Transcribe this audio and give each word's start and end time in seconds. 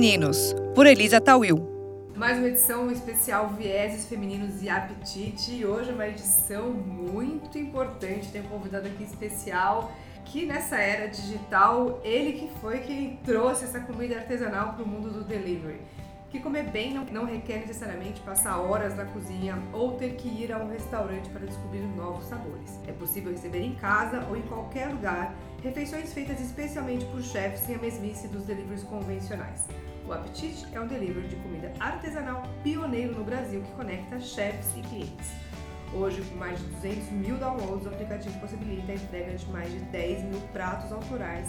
Femininos, 0.00 0.54
por 0.74 0.86
Elisa 0.86 1.20
Tawil. 1.20 1.60
Mais 2.16 2.38
uma 2.38 2.48
edição 2.48 2.90
especial 2.90 3.50
Vieses 3.50 4.06
Femininos 4.06 4.62
e 4.62 4.70
Apetite. 4.70 5.52
E 5.52 5.66
hoje 5.66 5.90
é 5.90 5.92
uma 5.92 6.08
edição 6.08 6.70
muito 6.70 7.58
importante. 7.58 8.32
Tem 8.32 8.40
um 8.40 8.44
convidado 8.44 8.86
aqui 8.86 9.04
especial 9.04 9.92
que 10.24 10.46
nessa 10.46 10.76
era 10.76 11.06
digital, 11.06 12.00
ele 12.02 12.32
que 12.32 12.48
foi 12.62 12.78
quem 12.78 13.18
trouxe 13.26 13.64
essa 13.64 13.80
comida 13.80 14.16
artesanal 14.16 14.72
para 14.72 14.84
o 14.84 14.88
mundo 14.88 15.10
do 15.10 15.22
delivery 15.22 15.82
que 16.30 16.38
comer 16.38 16.70
bem 16.70 16.94
não, 16.94 17.04
não 17.06 17.24
requer 17.24 17.58
necessariamente 17.58 18.20
passar 18.20 18.58
horas 18.58 18.96
na 18.96 19.04
cozinha 19.04 19.60
ou 19.72 19.96
ter 19.96 20.14
que 20.14 20.28
ir 20.28 20.52
a 20.52 20.58
um 20.58 20.70
restaurante 20.70 21.28
para 21.28 21.44
descobrir 21.44 21.80
novos 21.80 22.24
sabores. 22.26 22.78
É 22.86 22.92
possível 22.92 23.32
receber 23.32 23.60
em 23.60 23.74
casa 23.74 24.24
ou 24.28 24.36
em 24.36 24.42
qualquer 24.42 24.88
lugar 24.88 25.34
refeições 25.60 26.12
feitas 26.12 26.40
especialmente 26.40 27.04
por 27.06 27.20
chefs 27.20 27.60
sem 27.60 27.74
a 27.74 27.78
mesmice 27.78 28.28
dos 28.28 28.44
deliveries 28.44 28.84
convencionais. 28.84 29.66
O 30.10 30.12
Apetite 30.12 30.66
é 30.72 30.80
um 30.80 30.88
delivery 30.88 31.28
de 31.28 31.36
comida 31.36 31.72
artesanal 31.78 32.42
pioneiro 32.64 33.14
no 33.14 33.22
Brasil 33.22 33.62
que 33.62 33.70
conecta 33.74 34.18
chefs 34.18 34.76
e 34.76 34.80
clientes. 34.80 35.30
Hoje, 35.94 36.20
com 36.22 36.34
mais 36.34 36.58
de 36.58 36.66
200 36.66 37.12
mil 37.12 37.36
downloads, 37.36 37.86
o 37.86 37.90
aplicativo 37.90 38.36
possibilita 38.40 38.90
a 38.90 38.96
entrega 38.96 39.36
de 39.36 39.46
mais 39.52 39.70
de 39.70 39.78
10 39.78 40.24
mil 40.24 40.40
pratos 40.52 40.90
autorais 40.90 41.46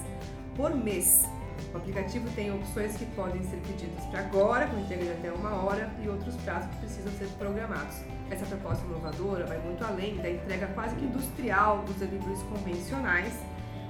por 0.56 0.76
mês 0.76 1.28
o 1.74 1.78
aplicativo 1.78 2.30
tem 2.36 2.52
opções 2.52 2.98
que 2.98 3.06
podem 3.08 3.42
ser 3.44 3.58
pedidas 3.58 4.04
para 4.06 4.22
agora, 4.22 4.68
com 4.68 4.80
entrega 4.80 5.06
de 5.06 5.12
até 5.12 5.32
uma 5.32 5.64
hora, 5.64 5.90
e 6.02 6.10
outros 6.10 6.36
prazos 6.38 6.70
que 6.72 6.78
precisam 6.78 7.12
ser 7.14 7.28
programados. 7.38 7.98
Essa 8.30 8.46
proposta 8.46 8.86
inovadora 8.86 9.46
vai 9.46 9.58
muito 9.60 9.84
além 9.84 10.18
da 10.18 10.30
entrega 10.30 10.68
quase 10.68 10.96
que 10.96 11.06
industrial 11.06 11.84
dos 11.84 11.96
deliveries 11.96 12.42
convencionais, 12.44 13.34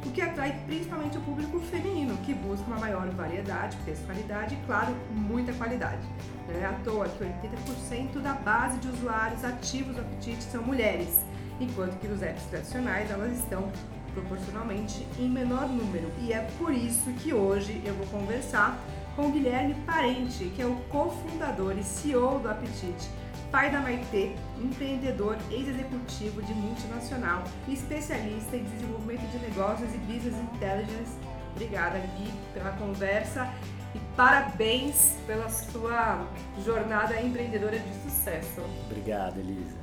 o 0.05 0.11
que 0.11 0.21
atrai 0.21 0.59
principalmente 0.65 1.17
o 1.17 1.21
público 1.21 1.59
feminino, 1.59 2.17
que 2.17 2.33
busca 2.33 2.65
uma 2.65 2.79
maior 2.79 3.07
variedade, 3.09 3.77
preço-qualidade 3.77 4.55
e, 4.55 4.65
claro, 4.65 4.95
muita 5.11 5.53
qualidade. 5.53 6.01
Não 6.47 6.59
é 6.59 6.65
à 6.65 6.73
toa 6.83 7.07
que 7.07 7.23
80% 7.23 8.19
da 8.21 8.33
base 8.33 8.77
de 8.79 8.87
usuários 8.87 9.43
ativos 9.43 9.95
do 9.95 10.01
apetite 10.01 10.43
são 10.43 10.63
mulheres, 10.63 11.23
enquanto 11.59 11.99
que 11.99 12.07
nos 12.07 12.21
apps 12.21 12.43
tradicionais 12.45 13.09
elas 13.11 13.37
estão 13.37 13.71
proporcionalmente 14.13 15.07
em 15.19 15.29
menor 15.29 15.67
número. 15.67 16.11
E 16.19 16.33
é 16.33 16.41
por 16.57 16.73
isso 16.73 17.11
que 17.13 17.33
hoje 17.33 17.81
eu 17.85 17.93
vou 17.93 18.07
conversar 18.07 18.77
com 19.15 19.31
Guilherme 19.31 19.75
Parente, 19.85 20.45
que 20.55 20.61
é 20.61 20.65
o 20.65 20.75
cofundador 20.89 21.77
e 21.77 21.83
CEO 21.83 22.39
do 22.39 22.49
Apetite, 22.49 23.09
pai 23.51 23.69
da 23.69 23.81
Maitê, 23.81 24.31
empreendedor, 24.57 25.37
ex-executivo 25.51 26.41
de 26.41 26.53
multinacional 26.53 27.43
e 27.67 27.73
especialista 27.73 28.55
em 28.55 28.63
desenvolvimento 28.63 29.29
de 29.29 29.39
negócios 29.39 29.93
e 29.93 29.97
business 29.97 30.35
intelligence. 30.53 31.17
Obrigada, 31.53 31.99
Gui, 31.99 32.31
pela 32.53 32.71
conversa 32.77 33.53
e 33.93 33.99
parabéns 34.15 35.17
pela 35.27 35.49
sua 35.49 36.25
jornada 36.63 37.21
empreendedora 37.21 37.77
de 37.77 37.93
sucesso. 38.03 38.61
Obrigado, 38.89 39.37
Elisa. 39.37 39.77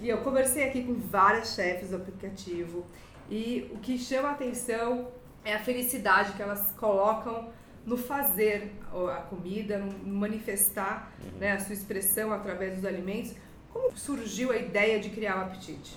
E 0.00 0.08
eu 0.08 0.18
conversei 0.18 0.68
aqui 0.68 0.84
com 0.84 0.94
vários 0.94 1.56
chefes 1.56 1.90
do 1.90 1.96
aplicativo 1.96 2.86
e 3.28 3.68
o 3.74 3.78
que 3.78 3.98
chama 3.98 4.28
a 4.28 4.32
atenção 4.32 5.08
é 5.44 5.56
a 5.56 5.58
felicidade 5.58 6.34
que 6.34 6.42
elas 6.42 6.70
colocam 6.78 7.48
no 7.88 7.96
fazer 7.96 8.70
a 8.92 9.22
comida, 9.22 9.78
no 9.78 10.14
manifestar 10.14 11.12
uhum. 11.20 11.38
né, 11.38 11.52
a 11.52 11.60
sua 11.60 11.72
expressão 11.72 12.32
através 12.32 12.76
dos 12.76 12.84
alimentos. 12.84 13.34
Como 13.72 13.96
surgiu 13.96 14.52
a 14.52 14.56
ideia 14.56 15.00
de 15.00 15.08
criar 15.08 15.38
o 15.38 15.40
apetite? 15.40 15.96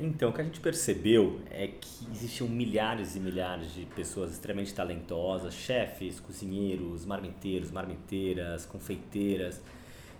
Então, 0.00 0.30
o 0.30 0.32
que 0.32 0.40
a 0.40 0.44
gente 0.44 0.60
percebeu 0.60 1.40
é 1.50 1.68
que 1.68 2.06
existiam 2.10 2.48
milhares 2.48 3.14
e 3.14 3.20
milhares 3.20 3.74
de 3.74 3.84
pessoas 3.86 4.32
extremamente 4.32 4.72
talentosas, 4.72 5.52
chefes, 5.54 6.18
cozinheiros, 6.18 7.04
marmiteiros, 7.04 7.70
marmiteiras, 7.70 8.64
confeiteiras, 8.64 9.60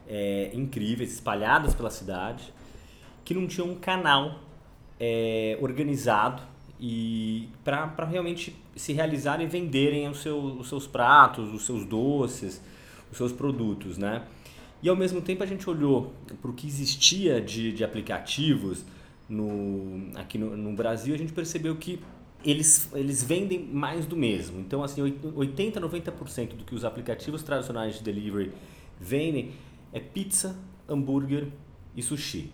é, 0.07 0.51
incríveis, 0.53 1.13
espalhadas 1.15 1.75
pela 1.75 1.91
cidade, 1.91 2.53
que 3.25 3.33
não 3.33 3.47
tinham 3.47 3.71
um 3.71 3.75
canal 3.75 4.41
é, 5.01 5.57
organizado 5.61 6.43
e 6.79 7.49
para 7.65 8.05
realmente 8.05 8.62
se 8.75 8.93
realizarem 8.93 9.47
e 9.47 9.49
venderem 9.49 10.09
os, 10.09 10.21
seu, 10.21 10.39
os 10.39 10.69
seus 10.69 10.87
pratos, 10.87 11.53
os 11.53 11.65
seus 11.65 11.85
doces, 11.85 12.63
os 13.11 13.17
seus 13.17 13.33
produtos, 13.33 13.99
né? 13.99 14.25
E 14.83 14.89
ao 14.89 14.97
mesmo 14.97 15.21
tempo 15.21 15.43
a 15.43 15.47
gente 15.47 15.69
olhou 15.69 16.13
para 16.41 16.51
o 16.51 16.55
que 16.55 16.67
existia 16.67 17.41
de, 17.41 17.73
de 17.73 17.85
aplicativos 17.85 18.85
no, 19.29 20.11
aqui 20.17 20.37
no, 20.39 20.57
no 20.57 20.73
Brasil, 20.73 21.15
a 21.15 21.19
gente 21.19 21.33
percebeu 21.33 21.77
que 21.77 22.01
eles, 22.45 22.91
eles 22.93 23.23
vendem 23.23 23.65
mais 23.65 24.07
do 24.07 24.17
mesmo. 24.17 24.59
Então, 24.59 24.83
assim, 24.83 25.01
80, 25.01 25.81
90% 25.81 26.57
do 26.57 26.65
que 26.65 26.75
os 26.75 26.85
aplicativos 26.85 27.43
tradicionais 27.43 27.97
de 27.97 28.03
delivery 28.03 28.53
vendem 29.01 29.53
é 29.93 30.01
pizza, 30.01 30.59
hambúrguer 30.89 31.49
e 31.97 32.03
sushi. 32.03 32.53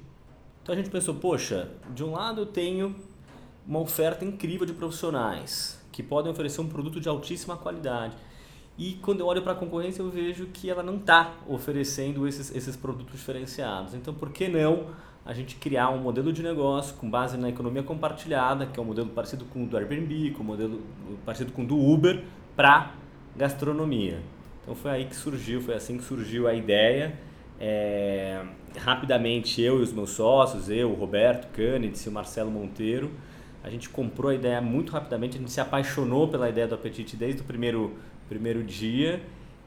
Então 0.62 0.74
a 0.74 0.76
gente 0.76 0.90
pensou, 0.90 1.14
poxa, 1.14 1.70
de 1.94 2.04
um 2.04 2.12
lado 2.12 2.42
eu 2.42 2.46
tenho 2.46 2.94
uma 3.66 3.80
oferta 3.80 4.24
incrível 4.24 4.66
de 4.66 4.74
profissionais 4.74 5.77
que 5.98 6.02
podem 6.04 6.30
oferecer 6.30 6.60
um 6.60 6.68
produto 6.68 7.00
de 7.00 7.08
altíssima 7.08 7.56
qualidade. 7.56 8.14
E 8.78 8.92
quando 9.02 9.18
eu 9.18 9.26
olho 9.26 9.42
para 9.42 9.50
a 9.50 9.56
concorrência, 9.56 10.00
eu 10.00 10.08
vejo 10.08 10.46
que 10.46 10.70
ela 10.70 10.80
não 10.80 10.94
está 10.94 11.34
oferecendo 11.48 12.24
esses, 12.28 12.54
esses 12.54 12.76
produtos 12.76 13.14
diferenciados. 13.14 13.94
Então, 13.94 14.14
por 14.14 14.30
que 14.30 14.46
não 14.46 14.86
a 15.26 15.34
gente 15.34 15.56
criar 15.56 15.90
um 15.90 15.98
modelo 15.98 16.32
de 16.32 16.40
negócio 16.40 16.94
com 16.94 17.10
base 17.10 17.36
na 17.36 17.48
economia 17.48 17.82
compartilhada, 17.82 18.64
que 18.64 18.78
é 18.78 18.82
um 18.82 18.86
modelo 18.86 19.08
parecido 19.08 19.44
com 19.46 19.64
o 19.64 19.66
do 19.66 19.76
Airbnb, 19.76 20.30
com 20.30 20.44
o 20.44 20.46
modelo 20.46 20.80
parecido 21.26 21.50
com 21.50 21.64
o 21.64 21.66
do 21.66 21.76
Uber, 21.76 22.22
para 22.54 22.94
gastronomia? 23.36 24.22
Então, 24.62 24.76
foi 24.76 24.92
aí 24.92 25.04
que 25.04 25.16
surgiu, 25.16 25.60
foi 25.60 25.74
assim 25.74 25.96
que 25.98 26.04
surgiu 26.04 26.46
a 26.46 26.54
ideia. 26.54 27.18
É, 27.58 28.40
rapidamente, 28.76 29.60
eu 29.60 29.80
e 29.80 29.82
os 29.82 29.92
meus 29.92 30.10
sócios, 30.10 30.70
eu, 30.70 30.92
o 30.92 30.94
Roberto 30.94 31.52
Cândice 31.52 32.08
e 32.08 32.08
o 32.08 32.12
Marcelo 32.12 32.52
Monteiro, 32.52 33.10
a 33.62 33.70
gente 33.70 33.88
comprou 33.88 34.30
a 34.30 34.34
ideia 34.34 34.60
muito 34.60 34.92
rapidamente, 34.92 35.36
a 35.36 35.40
gente 35.40 35.52
se 35.52 35.60
apaixonou 35.60 36.28
pela 36.28 36.48
ideia 36.48 36.66
do 36.66 36.74
apetite 36.74 37.16
desde 37.16 37.42
o 37.42 37.44
primeiro, 37.44 37.94
primeiro 38.28 38.62
dia, 38.62 39.22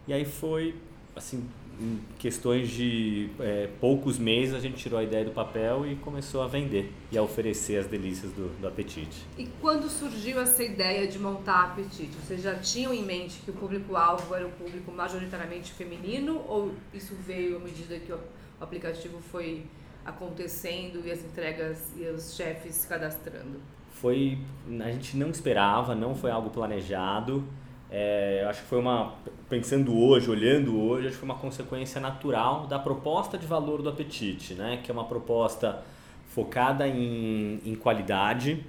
e 0.08 0.14
aí 0.14 0.26
foi, 0.26 0.76
assim, 1.16 1.48
em 1.80 2.00
questões 2.20 2.70
de 2.70 3.30
é, 3.40 3.68
poucos 3.80 4.20
meses, 4.20 4.54
a 4.54 4.60
gente 4.60 4.76
tirou 4.76 5.00
a 5.00 5.04
ideia 5.04 5.26
do 5.26 5.32
papel 5.32 5.86
e 5.86 5.96
começou 5.96 6.44
a 6.44 6.48
vender 6.48 6.94
e 7.12 7.18
a 7.18 7.24
oferecer 7.24 7.78
as 7.78 7.88
delícias 7.88 8.32
do, 8.34 8.50
do 8.60 8.68
apetite. 8.68 9.26
E 9.38 9.48
quando 9.60 9.90
surgiu 9.90 10.40
essa 10.40 10.64
ideia 10.64 11.08
de 11.08 11.18
montar 11.18 11.64
apetite, 11.66 12.12
vocês 12.24 12.42
já 12.42 12.56
tinham 12.56 12.94
em 12.94 13.04
mente 13.04 13.42
que 13.44 13.50
o 13.50 13.54
público-alvo 13.54 14.36
era 14.36 14.46
o 14.46 14.52
público 14.52 14.92
majoritariamente 14.92 15.72
feminino 15.74 16.44
ou 16.48 16.72
isso 16.94 17.16
veio 17.16 17.58
à 17.58 17.60
medida 17.60 17.98
que 18.00 18.12
o 18.12 18.20
aplicativo 18.60 19.20
foi 19.32 19.66
acontecendo 20.06 21.02
e 21.06 21.12
as 21.12 21.24
entregas 21.24 21.92
e 21.98 22.04
os 22.06 22.36
chefes 22.36 22.76
se 22.76 22.88
cadastrando? 22.88 23.60
Foi, 23.92 24.38
a 24.80 24.92
gente 24.92 25.16
não 25.16 25.30
esperava, 25.30 25.94
não 25.94 26.16
foi 26.16 26.32
algo 26.32 26.50
planejado. 26.50 27.44
É, 27.90 28.46
acho 28.50 28.62
que 28.62 28.68
foi 28.68 28.80
uma, 28.80 29.14
pensando 29.50 29.96
hoje, 29.98 30.30
olhando 30.30 30.80
hoje, 30.80 31.08
acho 31.08 31.16
que 31.16 31.20
foi 31.20 31.30
uma 31.30 31.38
consequência 31.38 32.00
natural 32.00 32.66
da 32.66 32.80
proposta 32.80 33.38
de 33.38 33.46
valor 33.46 33.82
do 33.82 33.90
apetite, 33.90 34.54
né? 34.54 34.80
que 34.82 34.90
é 34.90 34.94
uma 34.94 35.04
proposta 35.04 35.84
focada 36.28 36.88
em, 36.88 37.60
em 37.66 37.76
qualidade 37.76 38.66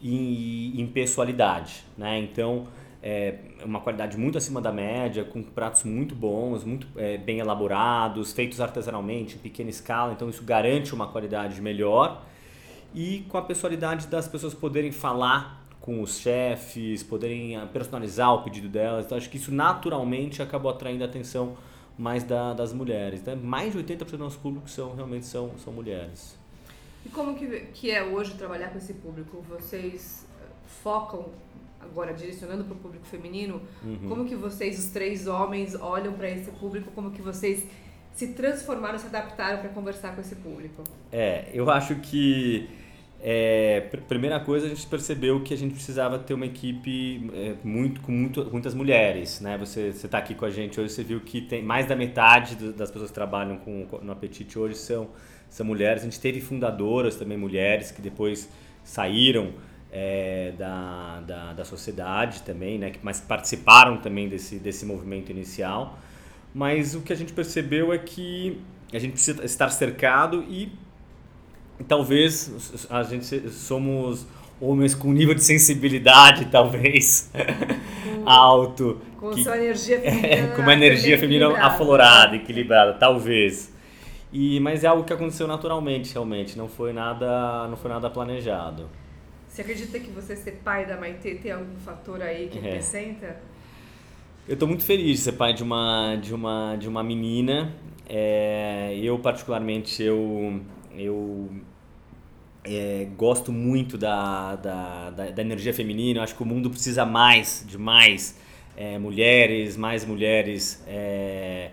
e 0.00 0.80
em 0.80 0.86
pessoalidade. 0.86 1.84
Né? 1.98 2.20
Então, 2.20 2.68
é 3.02 3.34
uma 3.64 3.80
qualidade 3.80 4.16
muito 4.16 4.38
acima 4.38 4.60
da 4.60 4.72
média, 4.72 5.24
com 5.24 5.42
pratos 5.42 5.82
muito 5.82 6.14
bons, 6.14 6.64
muito 6.64 6.86
é, 6.96 7.18
bem 7.18 7.38
elaborados, 7.38 8.32
feitos 8.32 8.60
artesanalmente, 8.60 9.34
em 9.34 9.38
pequena 9.38 9.68
escala, 9.68 10.12
então 10.12 10.30
isso 10.30 10.44
garante 10.44 10.94
uma 10.94 11.08
qualidade 11.08 11.60
melhor. 11.60 12.22
E 12.94 13.26
com 13.28 13.36
a 13.36 13.42
pessoalidade 13.42 14.06
das 14.06 14.28
pessoas 14.28 14.54
poderem 14.54 14.92
falar 14.92 15.64
com 15.80 16.00
os 16.00 16.18
chefes, 16.18 17.02
poderem 17.02 17.56
ah, 17.56 17.66
personalizar 17.66 18.32
o 18.32 18.42
pedido 18.42 18.68
delas. 18.68 19.04
Então, 19.04 19.18
acho 19.18 19.28
que 19.28 19.36
isso 19.36 19.52
naturalmente 19.52 20.40
acabou 20.40 20.70
atraindo 20.70 21.04
a 21.04 21.06
atenção 21.06 21.56
mais 21.98 22.24
da, 22.24 22.54
das 22.54 22.72
mulheres. 22.72 23.22
Né? 23.22 23.34
Mais 23.34 23.72
de 23.72 23.78
80% 23.78 24.12
do 24.12 24.18
nosso 24.18 24.38
público 24.38 24.70
são, 24.70 24.94
realmente 24.94 25.26
são, 25.26 25.50
são 25.58 25.72
mulheres. 25.72 26.38
E 27.04 27.10
como 27.10 27.34
que, 27.34 27.46
que 27.74 27.90
é 27.90 28.02
hoje 28.02 28.32
trabalhar 28.34 28.68
com 28.68 28.78
esse 28.78 28.94
público? 28.94 29.44
Vocês 29.46 30.26
eh, 30.40 30.46
focam 30.82 31.26
agora 31.80 32.14
direcionando 32.14 32.64
para 32.64 32.72
o 32.72 32.78
público 32.78 33.04
feminino, 33.04 33.60
uhum. 33.82 34.08
como 34.08 34.24
que 34.24 34.34
vocês, 34.34 34.78
os 34.78 34.86
três 34.86 35.26
homens, 35.26 35.74
olham 35.74 36.14
para 36.14 36.30
esse 36.30 36.50
público, 36.52 36.90
como 36.94 37.10
que 37.10 37.20
vocês 37.20 37.66
se 38.14 38.28
transformaram, 38.28 38.98
se 38.98 39.06
adaptaram 39.06 39.58
para 39.58 39.68
conversar 39.68 40.14
com 40.14 40.20
esse 40.22 40.36
público? 40.36 40.82
É, 41.12 41.50
eu 41.52 41.70
acho 41.70 41.96
que 41.96 42.68
é, 43.26 43.80
primeira 44.06 44.38
coisa, 44.38 44.66
a 44.66 44.68
gente 44.68 44.86
percebeu 44.86 45.42
que 45.42 45.54
a 45.54 45.56
gente 45.56 45.72
precisava 45.72 46.18
ter 46.18 46.34
uma 46.34 46.44
equipe 46.44 47.30
é, 47.32 47.54
muito, 47.64 48.02
com 48.02 48.12
muito, 48.12 48.44
muitas 48.52 48.74
mulheres. 48.74 49.40
Né? 49.40 49.56
Você 49.56 49.88
está 49.88 50.18
aqui 50.18 50.34
com 50.34 50.44
a 50.44 50.50
gente 50.50 50.78
hoje, 50.78 50.92
você 50.92 51.02
viu 51.02 51.18
que 51.20 51.40
tem 51.40 51.62
mais 51.62 51.86
da 51.86 51.96
metade 51.96 52.54
das 52.72 52.90
pessoas 52.90 53.10
que 53.10 53.14
trabalham 53.14 53.56
com, 53.56 53.88
no 54.02 54.12
Apetite 54.12 54.58
hoje 54.58 54.74
são, 54.74 55.08
são 55.48 55.64
mulheres. 55.64 56.02
A 56.02 56.04
gente 56.04 56.20
teve 56.20 56.42
fundadoras 56.42 57.16
também 57.16 57.38
mulheres 57.38 57.90
que 57.90 58.02
depois 58.02 58.46
saíram 58.84 59.54
é, 59.90 60.52
da, 60.58 61.22
da, 61.26 61.52
da, 61.54 61.64
sociedade 61.64 62.42
também, 62.42 62.78
né, 62.78 62.92
mas 63.02 63.20
participaram 63.20 63.96
também 63.96 64.28
desse, 64.28 64.58
desse 64.58 64.84
movimento 64.84 65.30
inicial. 65.30 65.98
Mas 66.52 66.94
o 66.94 67.00
que 67.00 67.10
a 67.10 67.16
gente 67.16 67.32
percebeu 67.32 67.90
é 67.90 67.96
que 67.96 68.60
a 68.92 68.98
gente 68.98 69.12
precisa 69.12 69.42
estar 69.46 69.70
cercado 69.70 70.44
e 70.46 70.83
talvez 71.82 72.86
a 72.88 73.02
gente 73.02 73.50
somos 73.50 74.26
homens 74.60 74.94
com 74.94 75.12
nível 75.12 75.34
de 75.34 75.42
sensibilidade 75.42 76.46
talvez 76.52 77.30
alto 78.24 79.00
com 79.18 79.30
que, 79.30 79.42
sua 79.42 79.56
energia 79.56 80.00
feminina 80.00 80.28
é, 80.28 80.46
com 80.54 80.62
uma 80.62 80.72
energia 80.72 81.18
feminina 81.18 81.48
aflorada 81.58 82.36
equilibrada 82.36 82.94
talvez. 82.94 83.72
E 84.32 84.58
mas 84.60 84.84
é 84.84 84.86
algo 84.86 85.04
que 85.04 85.12
aconteceu 85.12 85.46
naturalmente 85.46 86.12
realmente 86.12 86.56
não 86.56 86.68
foi 86.68 86.92
nada 86.92 87.66
não 87.68 87.76
foi 87.76 87.90
nada 87.90 88.08
planejado. 88.10 88.88
Você 89.48 89.62
acredita 89.62 90.00
que 90.00 90.10
você 90.10 90.34
ser 90.34 90.60
pai 90.64 90.84
da 90.84 90.96
Maitê 90.96 91.36
tem 91.36 91.52
algum 91.52 91.76
fator 91.84 92.20
aí 92.20 92.48
que 92.48 92.58
é. 92.58 92.70
acrescenta? 92.70 93.36
Eu 94.48 94.54
estou 94.54 94.68
muito 94.68 94.84
feliz 94.84 95.18
de 95.18 95.24
ser 95.24 95.32
pai 95.32 95.54
de 95.54 95.62
uma 95.62 96.16
de 96.16 96.34
uma 96.34 96.76
de 96.76 96.88
uma 96.88 97.02
menina. 97.02 97.72
É, 98.08 98.98
eu 99.00 99.18
particularmente 99.18 100.02
eu 100.02 100.60
eu 100.96 101.50
é, 102.64 103.06
gosto 103.16 103.52
muito 103.52 103.98
da, 103.98 104.56
da, 104.56 105.10
da, 105.10 105.30
da, 105.30 105.42
energia 105.42 105.72
feminina, 105.74 106.22
acho 106.22 106.34
que 106.34 106.42
o 106.42 106.46
mundo 106.46 106.70
precisa 106.70 107.04
mais 107.04 107.64
de 107.66 107.76
mais 107.76 108.38
é, 108.76 108.98
mulheres, 108.98 109.76
mais 109.76 110.04
mulheres, 110.04 110.82
é, 110.86 111.70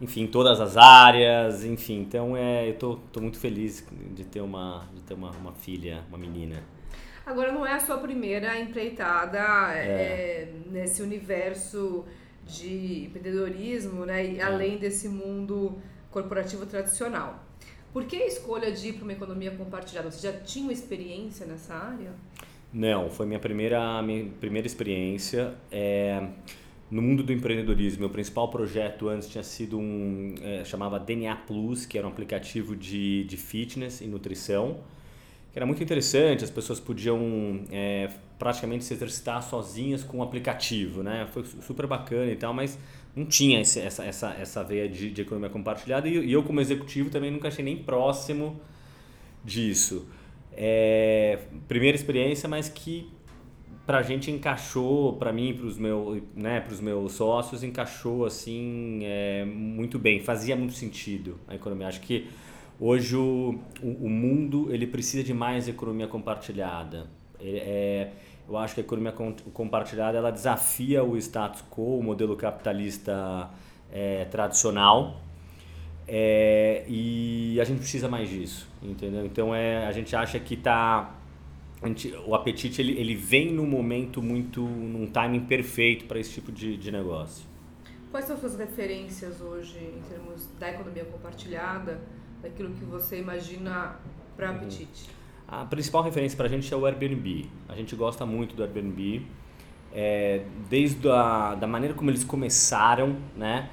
enfim, 0.00 0.22
em 0.22 0.26
todas 0.26 0.60
as 0.60 0.76
áreas, 0.76 1.64
enfim. 1.64 2.00
Então 2.00 2.36
é, 2.36 2.68
eu 2.68 2.74
tô, 2.74 2.96
tô 3.12 3.20
muito 3.20 3.38
feliz 3.38 3.86
de 4.14 4.24
ter, 4.24 4.40
uma, 4.40 4.88
de 4.94 5.02
ter 5.02 5.14
uma, 5.14 5.30
uma 5.30 5.52
filha, 5.52 6.02
uma 6.08 6.18
menina. 6.18 6.62
Agora 7.24 7.52
não 7.52 7.64
é 7.64 7.74
a 7.74 7.80
sua 7.80 7.98
primeira 7.98 8.58
empreitada 8.58 9.38
é. 9.74 9.86
é 9.86 10.52
nesse 10.66 11.02
universo 11.02 12.04
de 12.44 13.04
empreendedorismo, 13.04 14.04
né? 14.04 14.26
E 14.26 14.40
é. 14.40 14.42
além 14.42 14.76
desse 14.76 15.08
mundo 15.08 15.78
corporativo 16.10 16.66
tradicional. 16.66 17.51
Por 17.92 18.04
que 18.06 18.16
a 18.16 18.26
escolha 18.26 18.72
de 18.72 18.88
ir 18.88 18.92
para 18.94 19.04
uma 19.04 19.12
economia 19.12 19.50
compartilhada? 19.50 20.10
Você 20.10 20.26
já 20.26 20.32
tinha 20.40 20.64
uma 20.64 20.72
experiência 20.72 21.44
nessa 21.44 21.74
área? 21.74 22.12
Não, 22.72 23.10
foi 23.10 23.26
minha 23.26 23.38
primeira, 23.38 24.00
minha 24.02 24.30
primeira 24.40 24.66
experiência. 24.66 25.54
É, 25.70 26.26
no 26.90 27.02
mundo 27.02 27.22
do 27.22 27.32
empreendedorismo, 27.32 28.00
meu 28.00 28.10
principal 28.10 28.48
projeto 28.48 29.08
antes 29.08 29.28
tinha 29.28 29.44
sido 29.44 29.78
um. 29.78 30.34
É, 30.42 30.64
chamava 30.64 30.98
DNA 30.98 31.36
Plus, 31.36 31.84
que 31.84 31.98
era 31.98 32.06
um 32.06 32.10
aplicativo 32.10 32.74
de, 32.74 33.24
de 33.24 33.36
fitness 33.36 34.00
e 34.00 34.06
nutrição, 34.06 34.80
que 35.52 35.58
era 35.58 35.66
muito 35.66 35.82
interessante, 35.82 36.44
as 36.44 36.50
pessoas 36.50 36.80
podiam 36.80 37.60
é, 37.70 38.08
praticamente 38.42 38.82
se 38.82 38.92
exercitar 38.92 39.40
sozinhas 39.40 40.02
com 40.02 40.18
o 40.18 40.22
aplicativo, 40.22 41.00
né? 41.00 41.28
Foi 41.30 41.44
super 41.44 41.86
bacana 41.86 42.32
e 42.32 42.34
tal, 42.34 42.52
mas 42.52 42.76
não 43.14 43.24
tinha 43.24 43.60
esse, 43.60 43.78
essa, 43.78 44.04
essa, 44.04 44.34
essa 44.34 44.64
veia 44.64 44.88
de, 44.88 45.12
de 45.12 45.22
economia 45.22 45.48
compartilhada 45.48 46.08
e, 46.08 46.26
e, 46.26 46.32
eu 46.32 46.42
como 46.42 46.60
executivo 46.60 47.08
também 47.08 47.30
nunca 47.30 47.46
achei 47.46 47.64
nem 47.64 47.76
próximo 47.76 48.60
disso. 49.44 50.08
É, 50.54 51.38
primeira 51.68 51.94
experiência, 51.94 52.48
mas 52.48 52.68
que 52.68 53.08
para 53.86 53.98
a 53.98 54.02
gente 54.02 54.28
encaixou, 54.28 55.12
para 55.12 55.32
mim, 55.32 55.54
para 55.54 55.66
os 55.66 55.78
meu, 55.78 56.20
né, 56.34 56.64
meus 56.80 57.12
sócios, 57.12 57.62
encaixou 57.62 58.26
assim 58.26 59.02
é, 59.04 59.44
muito 59.44 60.00
bem, 60.00 60.18
fazia 60.18 60.56
muito 60.56 60.72
sentido 60.72 61.38
a 61.46 61.54
economia. 61.54 61.86
Acho 61.86 62.00
que 62.00 62.26
hoje 62.80 63.14
o, 63.14 63.60
o, 63.80 64.06
o 64.06 64.10
mundo 64.10 64.66
ele 64.74 64.88
precisa 64.88 65.22
de 65.22 65.32
mais 65.32 65.68
economia 65.68 66.08
compartilhada. 66.08 67.06
É, 67.40 68.10
eu 68.52 68.58
acho 68.58 68.74
que 68.74 68.80
a 68.80 68.84
economia 68.84 69.12
compartilhada 69.52 70.18
ela 70.18 70.30
desafia 70.30 71.02
o 71.02 71.16
status 71.16 71.64
quo, 71.70 71.98
o 71.98 72.02
modelo 72.02 72.36
capitalista 72.36 73.48
é, 73.90 74.24
tradicional. 74.26 75.20
É, 76.06 76.84
e 76.86 77.58
a 77.60 77.64
gente 77.64 77.78
precisa 77.78 78.08
mais 78.08 78.28
disso, 78.28 78.68
entendeu? 78.82 79.24
Então 79.24 79.54
é, 79.54 79.86
a 79.86 79.92
gente 79.92 80.14
acha 80.14 80.38
que 80.38 80.56
tá 80.56 81.14
gente, 81.84 82.14
o 82.26 82.34
apetite 82.34 82.80
ele, 82.80 82.92
ele 82.98 83.14
vem 83.14 83.52
num 83.52 83.66
momento 83.66 84.20
muito, 84.20 84.60
num 84.62 85.06
timing 85.06 85.46
perfeito 85.46 86.04
para 86.04 86.18
esse 86.18 86.32
tipo 86.32 86.52
de, 86.52 86.76
de 86.76 86.92
negócio. 86.92 87.46
Quais 88.10 88.26
são 88.26 88.36
suas 88.36 88.56
referências 88.56 89.40
hoje 89.40 89.78
em 89.78 90.02
termos 90.02 90.46
da 90.58 90.70
economia 90.70 91.04
compartilhada, 91.06 92.00
daquilo 92.42 92.74
que 92.74 92.84
você 92.84 93.18
imagina 93.18 93.96
para 94.36 94.48
o 94.48 94.50
uhum. 94.50 94.56
apetite? 94.58 95.08
A 95.52 95.66
principal 95.66 96.02
referência 96.02 96.34
para 96.34 96.46
a 96.46 96.48
gente 96.48 96.72
é 96.72 96.74
o 96.74 96.86
Airbnb. 96.86 97.46
A 97.68 97.74
gente 97.74 97.94
gosta 97.94 98.24
muito 98.24 98.56
do 98.56 98.62
Airbnb, 98.62 99.20
é, 99.92 100.44
desde 100.70 101.06
a 101.10 101.54
da 101.54 101.66
maneira 101.66 101.94
como 101.94 102.08
eles 102.08 102.24
começaram, 102.24 103.18
né? 103.36 103.68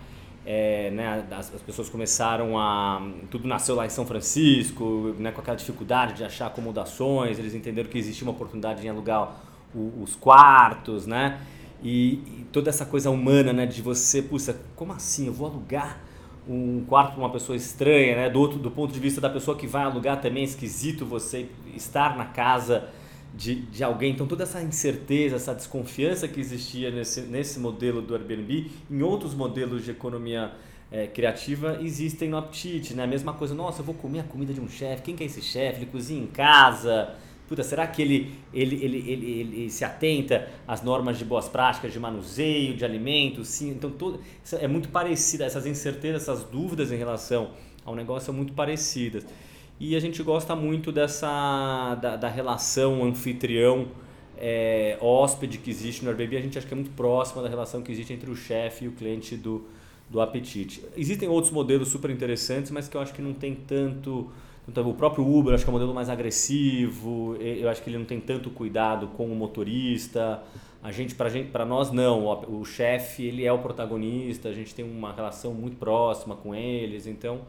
É, 0.46 0.92
né, 0.92 1.26
as, 1.32 1.56
as, 1.56 1.62
pessoas 1.62 1.88
começaram 1.88 2.60
a. 2.60 3.02
Tudo 3.32 3.48
nasceu 3.48 3.76
lá 3.76 3.86
em 3.86 3.90
São 3.90 4.06
Francisco, 4.06 5.16
né, 5.18 5.32
com 5.32 5.40
aquela 5.40 5.56
dificuldade 5.56 6.16
de 6.16 6.26
achar 6.26 6.48
acomodações, 6.48 7.40
eles 7.40 7.56
entenderam 7.56 7.90
que 7.90 7.98
existia 7.98 8.28
uma 8.28 8.34
oportunidade 8.34 8.86
em 8.86 8.90
alugar 8.90 9.38
o, 9.74 10.04
os 10.04 10.16
quartos, 10.16 11.08
né? 11.08 11.40
E, 11.82 12.16
e, 12.16 12.46
toda 12.52 12.70
essa 12.70 12.86
coisa 12.86 13.10
humana, 13.10 13.54
né, 13.54 13.66
de 13.66 13.82
você, 13.82 14.22
puxa, 14.22 14.60
como 14.76 14.92
assim? 14.92 15.28
Eu 15.28 15.34
vou 15.34 15.48
alugar 15.48 16.02
um 16.50 16.84
quarto 16.88 17.14
para 17.14 17.20
uma 17.20 17.32
pessoa 17.32 17.56
estranha, 17.56 18.16
né? 18.16 18.30
Do, 18.30 18.40
outro, 18.40 18.58
do 18.58 18.72
ponto 18.72 18.92
de 18.92 19.00
vista 19.00 19.22
da 19.22 19.30
pessoa 19.30 19.56
que 19.56 19.68
vai 19.68 19.84
alugar 19.84 20.20
também 20.20 20.42
é 20.42 20.46
esquisito 20.46 21.06
você 21.06 21.48
estar 21.76 22.18
na 22.18 22.26
casa 22.26 22.90
de, 23.36 23.56
de 23.56 23.84
alguém. 23.84 24.14
Então 24.14 24.26
toda 24.26 24.44
essa 24.44 24.62
incerteza, 24.62 25.36
essa 25.36 25.54
desconfiança 25.54 26.28
que 26.28 26.40
existia 26.40 26.90
nesse, 26.90 27.22
nesse 27.22 27.60
modelo 27.60 28.02
do 28.02 28.16
Airbnb, 28.16 28.72
em 28.90 29.02
outros 29.04 29.36
modelos 29.36 29.86
de 29.86 29.92
economia 29.92 30.52
é, 30.92 31.06
criativa 31.06 31.78
existem 31.82 32.30
no 32.30 32.38
Aptite, 32.38 32.96
né? 32.96 33.04
A 33.04 33.08
mesma 33.08 33.34
coisa, 33.34 33.54
nossa, 33.54 33.82
eu 33.82 33.86
vou 33.86 33.94
comer 33.94 34.22
a 34.22 34.24
comida 34.24 34.52
de 34.52 34.60
um 34.60 34.68
chefe, 34.68 35.04
quem 35.04 35.16
que 35.16 35.24
é 35.24 35.28
esse 35.28 35.44
chefe? 35.44 35.80
Ele 35.80 35.86
cozinha 35.86 36.24
em 36.24 36.28
casa, 36.28 37.14
puta, 37.50 37.64
será 37.64 37.88
que 37.88 38.00
ele, 38.00 38.32
ele, 38.54 38.76
ele, 38.76 39.12
ele, 39.12 39.40
ele 39.40 39.70
se 39.72 39.84
atenta 39.84 40.48
às 40.68 40.84
normas 40.84 41.18
de 41.18 41.26
boas 41.26 41.50
práticas 41.50 41.92
de 41.92 42.00
manuseio, 42.00 42.76
de 42.76 42.86
alimentos? 42.86 43.48
Sim, 43.48 43.72
então 43.72 43.90
tudo, 43.90 44.22
é 44.54 44.68
muito 44.68 44.90
parecida, 44.90 45.46
essas 45.46 45.66
incertezas, 45.66 46.22
essas 46.22 46.44
dúvidas 46.44 46.92
em 46.92 46.96
relação 46.96 47.50
ao 47.84 47.96
negócio 47.96 48.28
são 48.28 48.36
muito 48.36 48.54
parecidas. 48.54 49.26
E 49.80 49.96
a 49.96 50.00
gente 50.00 50.22
gosta 50.22 50.56
muito 50.56 50.92
dessa 50.92 51.96
da, 51.96 52.16
da 52.16 52.28
relação 52.30 53.04
anfitrião 53.04 53.88
é, 54.38 54.98
hóspede 55.02 55.58
que 55.58 55.72
existe 55.72 56.04
no 56.04 56.12
Airbnb, 56.12 56.38
a 56.38 56.42
gente 56.42 56.58
acha 56.58 56.68
que 56.68 56.74
é 56.74 56.76
muito 56.76 56.92
próxima 56.92 57.42
da 57.42 57.50
relação 57.50 57.82
que 57.82 57.92
existe 57.92 58.14
entre 58.14 58.30
o 58.30 58.36
chefe 58.36 58.86
e 58.86 58.88
o 58.88 58.92
cliente 58.92 59.36
do, 59.36 59.66
do 60.08 60.22
apetite. 60.22 60.84
Existem 60.96 61.28
outros 61.28 61.52
modelos 61.52 61.88
super 61.88 62.12
interessantes, 62.12 62.70
mas 62.70 62.88
que 62.88 62.96
eu 62.96 63.02
acho 63.02 63.14
que 63.14 63.24
não 63.24 63.34
tem 63.34 63.56
tanto 63.56 64.30
o 64.76 64.94
próprio 64.94 65.26
Uber, 65.28 65.54
acho 65.54 65.64
que 65.64 65.70
é 65.70 65.72
um 65.72 65.74
modelo 65.74 65.94
mais 65.94 66.10
agressivo, 66.10 67.36
eu 67.40 67.70
acho 67.70 67.82
que 67.82 67.90
ele 67.90 67.98
não 67.98 68.06
tem 68.06 68.20
tanto 68.20 68.50
cuidado 68.50 69.08
com 69.10 69.26
o 69.26 69.36
motorista. 69.36 70.44
A 70.82 70.92
gente, 70.92 71.16
para 71.16 71.30
gente, 71.30 71.52
para 71.52 71.66
nós 71.66 71.92
não, 71.92 72.26
o, 72.26 72.62
o 72.62 72.66
chefe 72.66 73.24
ele 73.24 73.46
é 73.46 73.52
o 73.52 73.60
protagonista, 73.60 74.50
a 74.50 74.54
gente 74.54 74.74
tem 74.74 74.86
uma 74.86 75.14
relação 75.14 75.54
muito 75.54 75.78
próxima 75.78 76.36
com 76.36 76.56
eles, 76.56 77.06
então 77.06 77.42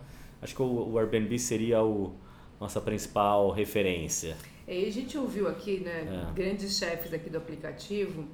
acho 0.42 0.54
que 0.54 0.62
o, 0.62 0.90
o 0.92 0.98
Airbnb 0.98 1.38
seria 1.38 1.82
o 1.82 2.12
nossa 2.60 2.80
principal 2.80 3.50
referência. 3.50 4.36
E 4.68 4.84
a 4.84 4.92
gente 4.92 5.16
ouviu 5.16 5.48
aqui, 5.48 5.80
né, 5.80 6.28
é. 6.28 6.32
grandes 6.34 6.76
chefes 6.76 7.12
aqui 7.12 7.30
do 7.30 7.38
aplicativo. 7.38 8.24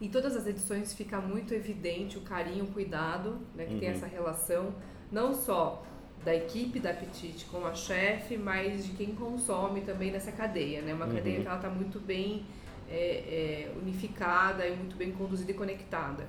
Em 0.00 0.08
todas 0.08 0.36
as 0.36 0.46
edições 0.46 0.92
fica 0.92 1.20
muito 1.20 1.54
evidente 1.54 2.18
o 2.18 2.20
carinho, 2.20 2.64
o 2.64 2.66
cuidado, 2.66 3.38
né, 3.54 3.64
que 3.64 3.74
uhum. 3.74 3.80
tem 3.80 3.88
essa 3.90 4.06
relação, 4.06 4.74
não 5.10 5.32
só 5.32 5.86
da 6.24 6.34
equipe 6.34 6.80
da 6.80 6.90
Apetite 6.90 7.44
com 7.46 7.66
a 7.66 7.74
chefe, 7.74 8.36
mas 8.36 8.84
de 8.84 8.92
quem 8.92 9.14
consome 9.14 9.82
também 9.82 10.10
nessa 10.10 10.32
cadeia, 10.32 10.80
né? 10.80 10.94
Uma 10.94 11.06
uhum. 11.06 11.14
cadeia 11.14 11.40
que 11.40 11.46
ela 11.46 11.56
está 11.56 11.68
muito 11.68 12.00
bem 12.00 12.46
é, 12.88 12.94
é, 12.96 13.72
unificada 13.76 14.66
e 14.66 14.74
muito 14.74 14.96
bem 14.96 15.12
conduzida 15.12 15.50
e 15.50 15.54
conectada. 15.54 16.26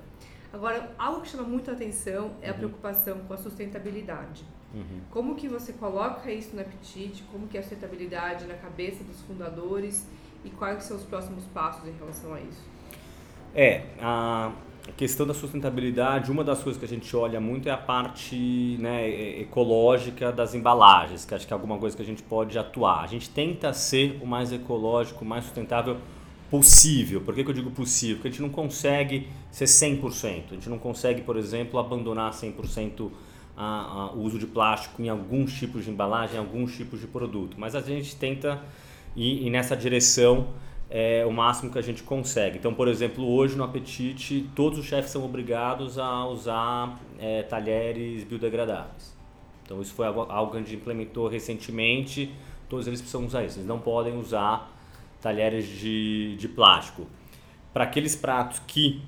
Agora, 0.52 0.94
algo 0.98 1.22
que 1.22 1.28
chama 1.28 1.44
muito 1.44 1.70
a 1.70 1.74
atenção 1.74 2.32
é 2.42 2.48
a 2.48 2.52
uhum. 2.52 2.58
preocupação 2.58 3.18
com 3.20 3.34
a 3.34 3.36
sustentabilidade. 3.36 4.44
Uhum. 4.74 5.00
Como 5.10 5.34
que 5.34 5.48
você 5.48 5.72
coloca 5.72 6.30
isso 6.30 6.54
no 6.54 6.60
Apetite? 6.60 7.22
Como 7.32 7.46
que 7.46 7.56
é 7.56 7.60
a 7.60 7.62
sustentabilidade 7.62 8.44
na 8.46 8.54
cabeça 8.54 9.02
dos 9.02 9.20
fundadores? 9.22 10.06
E 10.44 10.50
quais 10.50 10.84
são 10.84 10.96
os 10.96 11.02
próximos 11.04 11.44
passos 11.46 11.88
em 11.88 11.92
relação 11.92 12.34
a 12.34 12.40
isso? 12.40 12.64
É, 13.54 13.86
a 14.00 14.52
a 14.88 14.92
questão 14.92 15.26
da 15.26 15.34
sustentabilidade, 15.34 16.30
uma 16.30 16.44
das 16.44 16.62
coisas 16.62 16.78
que 16.78 16.84
a 16.84 16.88
gente 16.88 17.14
olha 17.16 17.40
muito 17.40 17.68
é 17.68 17.72
a 17.72 17.76
parte 17.76 18.76
né, 18.78 19.08
ecológica 19.40 20.30
das 20.30 20.54
embalagens, 20.54 21.24
que 21.24 21.34
acho 21.34 21.46
que 21.46 21.52
é 21.52 21.54
alguma 21.54 21.76
coisa 21.78 21.96
que 21.96 22.02
a 22.02 22.06
gente 22.06 22.22
pode 22.22 22.56
atuar. 22.58 23.02
A 23.02 23.06
gente 23.06 23.28
tenta 23.28 23.72
ser 23.72 24.18
o 24.22 24.26
mais 24.26 24.52
ecológico, 24.52 25.24
o 25.24 25.28
mais 25.28 25.44
sustentável 25.44 25.96
possível. 26.50 27.20
Por 27.20 27.34
que, 27.34 27.42
que 27.42 27.50
eu 27.50 27.54
digo 27.54 27.70
possível? 27.70 28.16
Porque 28.16 28.28
a 28.28 28.30
gente 28.30 28.42
não 28.42 28.50
consegue 28.50 29.28
ser 29.50 29.64
100%. 29.64 30.42
A 30.50 30.54
gente 30.54 30.68
não 30.68 30.78
consegue, 30.78 31.22
por 31.22 31.36
exemplo, 31.36 31.80
abandonar 31.80 32.32
100% 32.32 33.10
a, 33.56 33.64
a, 33.64 34.12
o 34.12 34.20
uso 34.20 34.38
de 34.38 34.46
plástico 34.46 35.02
em 35.02 35.08
alguns 35.08 35.52
tipos 35.54 35.84
de 35.84 35.90
embalagem, 35.90 36.36
em 36.36 36.38
alguns 36.38 36.76
tipos 36.76 37.00
de 37.00 37.06
produto. 37.06 37.56
Mas 37.58 37.74
a 37.74 37.80
gente 37.80 38.14
tenta 38.14 38.62
e, 39.16 39.46
e 39.46 39.50
nessa 39.50 39.76
direção 39.76 40.48
é 40.88 41.24
o 41.26 41.32
máximo 41.32 41.70
que 41.70 41.78
a 41.78 41.82
gente 41.82 42.02
consegue. 42.02 42.58
Então, 42.58 42.72
por 42.72 42.88
exemplo, 42.88 43.26
hoje 43.26 43.56
no 43.56 43.64
Apetite, 43.64 44.48
todos 44.54 44.78
os 44.78 44.86
chefes 44.86 45.10
são 45.10 45.24
obrigados 45.24 45.98
a 45.98 46.26
usar 46.26 46.98
é, 47.18 47.42
talheres 47.42 48.24
biodegradáveis. 48.24 49.14
Então, 49.64 49.82
isso 49.82 49.92
foi 49.94 50.06
algo 50.06 50.52
que 50.52 50.56
a 50.58 50.60
gente 50.60 50.76
implementou 50.76 51.26
recentemente, 51.26 52.32
todos 52.68 52.86
eles 52.86 53.00
precisam 53.00 53.26
usar 53.26 53.44
isso, 53.44 53.58
eles 53.58 53.68
não 53.68 53.80
podem 53.80 54.16
usar 54.16 54.72
talheres 55.20 55.66
de, 55.66 56.36
de 56.36 56.48
plástico. 56.48 57.06
Para 57.72 57.84
aqueles 57.84 58.14
pratos 58.14 58.60
que 58.64 59.02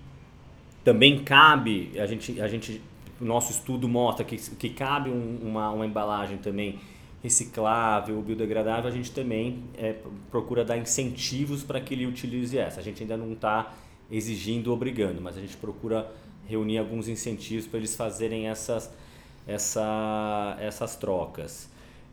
também 0.82 1.22
cabe, 1.22 1.92
a 1.96 2.06
gente, 2.06 2.40
a 2.40 2.48
gente, 2.48 2.82
nosso 3.20 3.52
estudo 3.52 3.88
mostra 3.88 4.24
que, 4.24 4.36
que 4.36 4.70
cabe 4.70 5.10
um, 5.10 5.38
uma, 5.42 5.70
uma 5.70 5.86
embalagem 5.86 6.38
também 6.38 6.80
reciclável, 7.22 8.20
biodegradável, 8.22 8.88
a 8.88 8.92
gente 8.92 9.10
também 9.10 9.64
é, 9.76 9.96
procura 10.30 10.64
dar 10.64 10.76
incentivos 10.76 11.62
para 11.64 11.80
que 11.80 11.94
ele 11.94 12.06
utilize 12.06 12.56
essa. 12.56 12.80
A 12.80 12.82
gente 12.82 13.02
ainda 13.02 13.16
não 13.16 13.32
está 13.32 13.74
exigindo, 14.10 14.72
obrigando, 14.72 15.20
mas 15.20 15.36
a 15.36 15.40
gente 15.40 15.56
procura 15.56 16.10
reunir 16.46 16.78
alguns 16.78 17.08
incentivos 17.08 17.66
para 17.66 17.78
eles 17.78 17.94
fazerem 17.94 18.48
essas, 18.48 18.90
essa, 19.46 20.56
essas 20.60 20.96
trocas. 20.96 21.68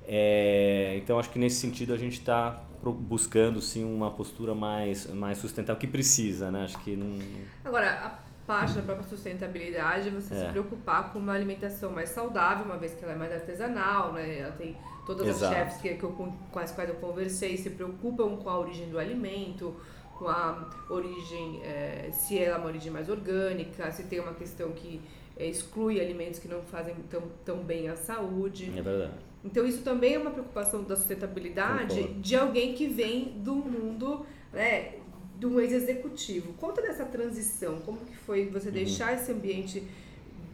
É, 0.07 0.99
então 1.01 1.17
acho 1.17 1.29
que 1.29 1.39
nesse 1.39 1.55
sentido 1.55 1.93
a 1.93 1.97
gente 1.97 2.19
está 2.19 2.63
buscando 2.83 3.61
sim 3.61 3.83
uma 3.83 4.11
postura 4.11 4.53
mais, 4.53 5.11
mais 5.13 5.37
sustentável 5.37 5.79
que 5.79 5.87
precisa, 5.87 6.51
né? 6.51 6.65
Acho 6.65 6.77
que 6.79 6.95
não. 6.95 7.17
Agora, 7.63 8.19
parte 8.45 8.73
da 8.73 8.81
própria 8.81 9.07
sustentabilidade 9.07 10.09
você 10.09 10.33
é. 10.33 10.45
se 10.45 10.51
preocupar 10.51 11.11
com 11.11 11.19
uma 11.19 11.33
alimentação 11.33 11.91
mais 11.91 12.09
saudável, 12.09 12.65
uma 12.65 12.77
vez 12.77 12.93
que 12.93 13.03
ela 13.03 13.13
é 13.13 13.15
mais 13.15 13.31
artesanal, 13.31 14.13
né? 14.13 14.39
Ela 14.39 14.51
tem 14.51 14.77
todas 15.05 15.27
Exato. 15.27 15.53
as 15.53 15.59
chefs 15.59 15.81
que, 15.81 15.93
que 15.95 16.03
eu, 16.03 16.11
com 16.11 16.59
as 16.59 16.71
quais 16.71 16.89
eu 16.89 16.95
conversei 16.95 17.57
se 17.57 17.69
preocupam 17.69 18.37
com 18.37 18.49
a 18.49 18.59
origem 18.59 18.89
do 18.89 18.99
alimento, 18.99 19.75
com 20.17 20.27
a 20.27 20.69
origem, 20.89 21.61
é, 21.63 22.09
se 22.11 22.37
ela 22.39 22.55
é 22.55 22.59
uma 22.59 22.67
origem 22.67 22.91
mais 22.91 23.09
orgânica, 23.09 23.91
se 23.91 24.03
tem 24.03 24.19
uma 24.19 24.33
questão 24.33 24.71
que 24.71 25.01
é, 25.37 25.45
exclui 25.47 25.99
alimentos 25.99 26.39
que 26.39 26.47
não 26.47 26.61
fazem 26.61 26.95
tão, 27.09 27.23
tão 27.43 27.57
bem 27.57 27.89
à 27.89 27.95
saúde. 27.95 28.71
É 28.77 28.81
verdade. 28.81 29.13
Então 29.43 29.65
isso 29.65 29.83
também 29.83 30.15
é 30.15 30.17
uma 30.17 30.31
preocupação 30.31 30.83
da 30.83 30.95
sustentabilidade 30.95 31.95
Concordo. 31.95 32.21
de 32.21 32.35
alguém 32.35 32.73
que 32.73 32.87
vem 32.87 33.33
do 33.37 33.53
mundo, 33.53 34.25
né, 34.51 34.93
de 35.39 35.45
um 35.45 35.59
ex-executivo. 35.59 36.53
Conta 36.53 36.81
dessa 36.81 37.05
transição, 37.05 37.79
como 37.81 37.99
que 37.99 38.15
foi 38.15 38.45
você 38.47 38.69
uhum. 38.69 38.73
deixar 38.73 39.13
esse 39.13 39.31
ambiente 39.31 39.83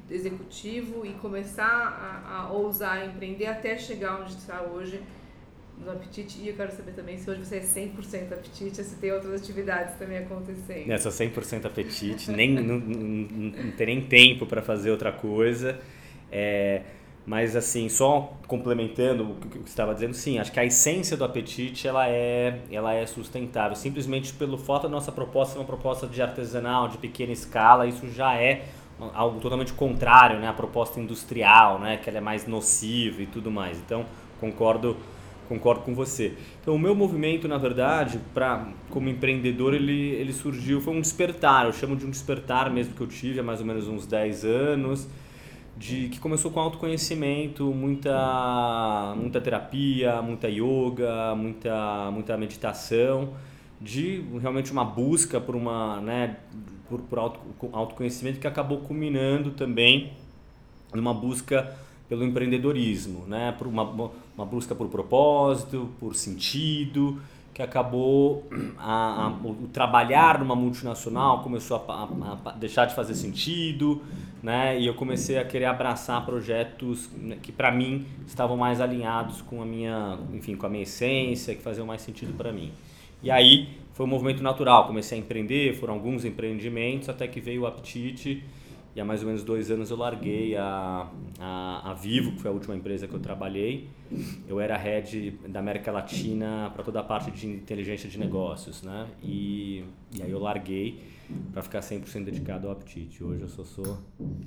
executivo 0.09 1.05
e 1.05 1.13
começar 1.13 1.65
a, 1.65 2.37
a 2.37 2.51
ousar 2.51 3.07
empreender 3.07 3.45
até 3.45 3.77
chegar 3.77 4.21
onde 4.21 4.33
está 4.33 4.61
hoje 4.61 5.01
no 5.77 5.91
Apetite. 5.91 6.39
E 6.41 6.49
eu 6.49 6.55
quero 6.55 6.71
saber 6.71 6.91
também 6.91 7.17
se 7.17 7.29
hoje 7.29 7.45
você 7.45 7.57
é 7.57 7.61
100% 7.61 8.33
Apetite, 8.33 8.83
se 8.83 8.95
tem 8.97 9.11
outras 9.11 9.41
atividades 9.41 9.97
também 9.97 10.17
acontecendo. 10.17 10.91
É, 10.91 10.97
sou 10.97 11.11
100% 11.11 11.65
Apetite, 11.65 12.31
nem, 12.31 12.53
não, 12.53 12.77
não, 12.77 12.97
não 13.63 13.71
tem 13.71 13.87
nem 13.87 14.01
tempo 14.01 14.45
para 14.45 14.61
fazer 14.61 14.91
outra 14.91 15.11
coisa. 15.11 15.79
É, 16.31 16.81
mas 17.25 17.55
assim, 17.55 17.87
só 17.87 18.33
complementando 18.47 19.23
o 19.23 19.35
que 19.35 19.59
você 19.59 19.69
estava 19.69 19.93
dizendo, 19.93 20.13
sim, 20.13 20.39
acho 20.39 20.51
que 20.51 20.59
a 20.59 20.65
essência 20.65 21.15
do 21.15 21.23
apetite 21.23 21.87
ela 21.87 22.07
é, 22.07 22.59
ela 22.71 22.93
é 22.93 23.05
sustentável. 23.05 23.75
Simplesmente 23.75 24.33
pelo 24.33 24.57
fato 24.57 24.83
da 24.83 24.89
nossa 24.89 25.11
proposta 25.11 25.53
ser 25.53 25.59
uma 25.59 25.65
proposta 25.65 26.07
de 26.07 26.21
artesanal, 26.21 26.87
de 26.87 26.97
pequena 26.97 27.31
escala, 27.31 27.85
isso 27.85 28.09
já 28.09 28.35
é 28.35 28.65
algo 29.13 29.39
totalmente 29.39 29.73
contrário, 29.73 30.39
né, 30.39 30.47
à 30.47 30.53
proposta 30.53 30.99
industrial, 30.99 31.79
né, 31.79 31.97
que 31.97 32.09
ela 32.09 32.19
é 32.19 32.21
mais 32.21 32.47
nociva 32.47 33.21
e 33.21 33.25
tudo 33.25 33.49
mais. 33.51 33.77
Então, 33.77 34.05
concordo 34.39 34.97
concordo 35.47 35.81
com 35.81 35.93
você. 35.93 36.33
Então, 36.61 36.73
o 36.73 36.79
meu 36.79 36.95
movimento, 36.95 37.45
na 37.45 37.57
verdade, 37.57 38.21
para 38.33 38.69
como 38.89 39.09
empreendedor, 39.09 39.73
ele 39.73 40.11
ele 40.11 40.31
surgiu 40.31 40.79
foi 40.79 40.93
um 40.93 41.01
despertar, 41.01 41.65
eu 41.65 41.73
chamo 41.73 41.95
de 41.95 42.05
um 42.05 42.09
despertar 42.09 42.71
mesmo 42.71 42.93
que 42.93 43.01
eu 43.01 43.07
tive 43.07 43.41
há 43.41 43.43
mais 43.43 43.59
ou 43.59 43.65
menos 43.65 43.85
uns 43.87 44.05
10 44.05 44.45
anos 44.45 45.09
de 45.81 46.09
que 46.09 46.19
começou 46.19 46.51
com 46.51 46.59
autoconhecimento, 46.59 47.65
muita 47.73 49.15
muita 49.17 49.41
terapia, 49.41 50.21
muita 50.21 50.47
yoga, 50.47 51.33
muita 51.35 52.11
muita 52.11 52.37
meditação, 52.37 53.33
de 53.81 54.23
realmente 54.39 54.71
uma 54.71 54.85
busca 54.85 55.41
por 55.41 55.55
uma, 55.55 55.99
né, 56.01 56.37
por, 56.87 57.01
por 57.01 57.17
auto, 57.17 57.39
autoconhecimento 57.73 58.39
que 58.39 58.45
acabou 58.45 58.81
culminando 58.81 59.51
também 59.51 60.13
numa 60.93 61.15
busca 61.15 61.75
pelo 62.07 62.23
empreendedorismo, 62.23 63.25
né, 63.25 63.55
por 63.57 63.65
uma, 63.65 64.11
uma 64.35 64.45
busca 64.45 64.75
por 64.75 64.87
propósito, 64.87 65.89
por 65.99 66.13
sentido, 66.13 67.19
que 67.53 67.61
acabou 67.61 68.47
a, 68.77 69.25
a, 69.25 69.29
o 69.29 69.67
trabalhar 69.73 70.39
numa 70.39 70.55
multinacional 70.55 71.43
começou 71.43 71.83
a, 71.87 72.09
a, 72.45 72.51
deixar 72.53 72.85
de 72.85 72.95
fazer 72.95 73.13
sentido, 73.13 74.01
né? 74.41 74.79
E 74.79 74.87
eu 74.87 74.93
comecei 74.93 75.37
a 75.37 75.43
querer 75.43 75.65
abraçar 75.65 76.25
projetos 76.25 77.09
né, 77.17 77.37
que 77.41 77.51
para 77.51 77.71
mim 77.71 78.05
estavam 78.25 78.55
mais 78.55 78.79
alinhados 78.79 79.41
com 79.41 79.61
a 79.61 79.65
minha, 79.65 80.17
enfim, 80.33 80.55
com 80.55 80.65
a 80.65 80.69
minha 80.69 80.83
essência, 80.83 81.53
que 81.53 81.61
faziam 81.61 81.85
mais 81.85 82.01
sentido 82.01 82.33
para 82.33 82.51
mim. 82.51 82.71
E 83.21 83.29
aí 83.29 83.69
foi 83.93 84.05
um 84.05 84.09
movimento 84.09 84.41
natural, 84.41 84.87
comecei 84.87 85.17
a 85.17 85.21
empreender, 85.21 85.75
foram 85.75 85.95
alguns 85.95 86.25
empreendimentos 86.25 87.09
até 87.09 87.27
que 87.27 87.41
veio 87.41 87.63
o 87.63 87.67
Aptite 87.67 88.43
e 88.95 88.99
há 88.99 89.05
mais 89.05 89.21
ou 89.21 89.27
menos 89.27 89.43
dois 89.43 89.71
anos 89.71 89.89
eu 89.89 89.95
larguei 89.95 90.55
a, 90.57 91.09
a, 91.39 91.91
a, 91.91 91.93
Vivo, 91.93 92.33
que 92.33 92.41
foi 92.41 92.51
a 92.51 92.53
última 92.53 92.75
empresa 92.75 93.07
que 93.07 93.13
eu 93.13 93.19
trabalhei. 93.19 93.87
Eu 94.47 94.59
era 94.59 94.75
head 94.75 95.31
da 95.47 95.59
América 95.59 95.91
Latina 95.91 96.69
para 96.73 96.83
toda 96.83 96.99
a 96.99 97.03
parte 97.03 97.31
de 97.31 97.47
inteligência 97.47 98.09
de 98.09 98.19
negócios, 98.19 98.83
né? 98.83 99.07
E, 99.23 99.85
e 100.13 100.21
aí 100.21 100.29
eu 100.29 100.39
larguei 100.39 100.99
para 101.53 101.61
ficar 101.61 101.79
100% 101.79 102.25
dedicado 102.25 102.67
ao 102.67 102.73
apetite. 102.73 103.23
Hoje 103.23 103.41
eu 103.41 103.47
só 103.47 103.63
sou 103.63 103.97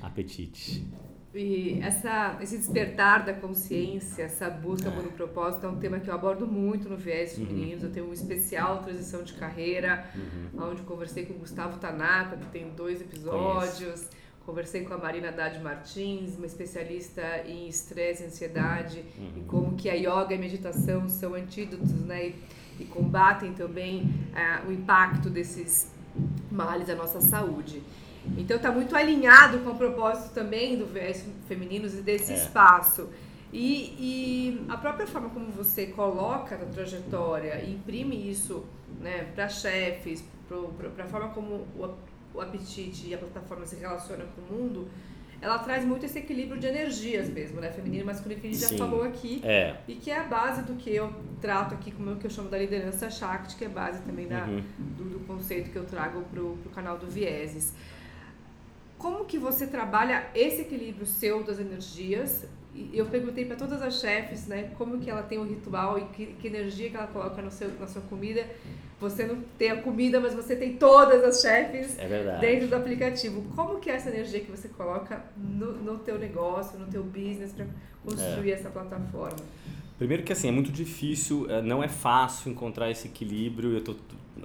apetite. 0.02 0.86
E 1.34 1.80
essa, 1.82 2.38
esse 2.40 2.58
despertar 2.58 3.24
da 3.24 3.32
consciência, 3.32 4.22
essa 4.22 4.48
busca 4.48 4.88
por 4.90 5.04
um 5.04 5.10
propósito 5.10 5.66
é 5.66 5.68
um 5.68 5.78
tema 5.78 5.98
que 5.98 6.08
eu 6.08 6.14
abordo 6.14 6.46
muito 6.46 6.88
no 6.88 6.96
Viés 6.96 7.36
uhum. 7.36 7.46
Femininos. 7.46 7.82
Uhum. 7.82 7.88
Eu 7.88 7.92
tenho 7.92 8.08
um 8.10 8.12
especial 8.12 8.82
transição 8.82 9.24
de 9.24 9.32
carreira, 9.32 10.04
uhum. 10.14 10.68
onde 10.68 10.82
conversei 10.82 11.24
com 11.24 11.32
o 11.32 11.38
Gustavo 11.38 11.78
Tanaka, 11.78 12.36
que 12.36 12.46
tem 12.48 12.68
dois 12.76 13.00
episódios. 13.00 13.80
Conheço 13.80 14.23
Conversei 14.46 14.84
com 14.84 14.92
a 14.92 14.98
Marina 14.98 15.28
Haddad 15.28 15.58
Martins, 15.60 16.36
uma 16.36 16.46
especialista 16.46 17.22
em 17.46 17.66
estresse 17.66 18.22
e 18.22 18.26
ansiedade, 18.26 19.04
uhum. 19.16 19.32
e 19.36 19.40
como 19.42 19.74
que 19.74 19.88
a 19.88 19.94
yoga 19.94 20.32
e 20.32 20.34
a 20.34 20.38
meditação 20.38 21.08
são 21.08 21.34
antídotos, 21.34 21.92
né? 22.04 22.26
E, 22.26 22.34
e 22.80 22.84
combatem 22.84 23.54
também 23.54 24.02
uh, 24.02 24.68
o 24.68 24.72
impacto 24.72 25.30
desses 25.30 25.90
males 26.50 26.90
à 26.90 26.94
nossa 26.94 27.20
saúde. 27.20 27.82
Então 28.38 28.56
está 28.56 28.70
muito 28.70 28.96
alinhado 28.96 29.58
com 29.58 29.70
o 29.70 29.74
propósito 29.76 30.32
também 30.32 30.76
do 30.76 30.86
VS 30.86 31.26
Femininos 31.46 31.94
e 31.94 32.02
desse 32.02 32.32
é. 32.32 32.36
espaço. 32.36 33.08
E, 33.52 33.94
e, 33.98 34.66
a 34.68 34.76
própria 34.76 35.06
forma 35.06 35.30
como 35.30 35.46
você 35.52 35.86
coloca 35.86 36.56
na 36.56 36.64
trajetória 36.64 37.62
e 37.62 37.74
imprime 37.74 38.28
isso 38.28 38.64
né, 39.00 39.28
para 39.34 39.48
chefes, 39.48 40.24
para 40.48 41.04
a 41.04 41.06
forma 41.06 41.28
como 41.28 41.66
o 41.78 41.84
o 42.34 42.40
apetite 42.40 43.08
e 43.08 43.14
a 43.14 43.18
plataforma 43.18 43.64
se 43.64 43.76
relaciona 43.76 44.24
com 44.34 44.42
o 44.42 44.58
mundo, 44.58 44.88
ela 45.40 45.58
traz 45.58 45.84
muito 45.84 46.06
esse 46.06 46.18
equilíbrio 46.18 46.58
de 46.58 46.66
energias 46.66 47.28
mesmo, 47.28 47.60
né? 47.60 47.70
Feminino 47.70 48.02
e 48.02 48.06
masculino, 48.06 48.40
que 48.40 48.46
a 48.46 48.50
gente 48.50 48.64
Sim. 48.64 48.78
já 48.78 48.84
falou 48.84 49.02
aqui. 49.02 49.40
É. 49.44 49.76
E 49.86 49.94
que 49.94 50.10
é 50.10 50.18
a 50.18 50.24
base 50.24 50.62
do 50.62 50.74
que 50.74 50.88
eu 50.94 51.12
trato 51.40 51.74
aqui, 51.74 51.90
como 51.90 52.12
o 52.12 52.16
que 52.16 52.26
eu 52.26 52.30
chamo 52.30 52.48
da 52.48 52.58
liderança 52.58 53.10
Shakti, 53.10 53.56
que 53.56 53.64
é 53.64 53.68
base 53.68 54.00
também 54.02 54.26
da, 54.26 54.44
uhum. 54.44 54.62
do, 54.78 55.04
do, 55.04 55.26
conceito 55.26 55.70
que 55.70 55.76
eu 55.76 55.84
trago 55.84 56.22
pro, 56.32 56.56
pro 56.62 56.70
canal 56.70 56.96
do 56.96 57.06
Vieses. 57.06 57.74
Como 59.04 59.26
que 59.26 59.36
você 59.38 59.66
trabalha 59.66 60.30
esse 60.34 60.62
equilíbrio 60.62 61.04
seu 61.04 61.44
das 61.44 61.58
energias 61.60 62.46
eu 62.92 63.06
perguntei 63.06 63.44
para 63.44 63.54
todas 63.54 63.80
as 63.82 64.00
chefes, 64.00 64.46
né, 64.48 64.70
como 64.76 64.98
que 64.98 65.08
ela 65.08 65.22
tem 65.22 65.38
um 65.38 65.46
ritual 65.46 65.98
e 65.98 66.04
que, 66.06 66.26
que, 66.40 66.48
energia 66.48 66.90
que 66.90 66.96
ela 66.96 67.06
coloca 67.06 67.40
no 67.40 67.50
seu, 67.50 67.70
na 67.78 67.86
sua 67.86 68.02
comida. 68.02 68.44
Você 68.98 69.26
não 69.26 69.42
tem 69.58 69.70
a 69.70 69.82
comida, 69.82 70.18
mas 70.18 70.34
você 70.34 70.56
tem 70.56 70.76
todas 70.76 71.22
as 71.22 71.40
chefes 71.42 71.98
é 71.98 72.38
dentro 72.40 72.68
do 72.68 72.74
aplicativo. 72.74 73.42
Como 73.54 73.78
que 73.78 73.90
é 73.90 73.94
essa 73.94 74.08
energia 74.08 74.40
que 74.40 74.50
você 74.50 74.68
coloca 74.68 75.22
no, 75.36 75.72
no 75.72 75.98
teu 75.98 76.18
negócio, 76.18 76.78
no 76.78 76.86
teu 76.86 77.04
business 77.04 77.52
para 77.52 77.66
construir 78.02 78.52
é. 78.52 78.54
essa 78.54 78.70
plataforma? 78.70 79.36
Primeiro 79.98 80.22
que 80.22 80.32
assim, 80.32 80.48
é 80.48 80.52
muito 80.52 80.72
difícil, 80.72 81.48
é, 81.50 81.60
não 81.60 81.84
é 81.84 81.88
fácil 81.88 82.50
encontrar 82.50 82.90
esse 82.90 83.06
equilíbrio. 83.06 83.72
Eu 83.72 83.78
estou 83.78 83.94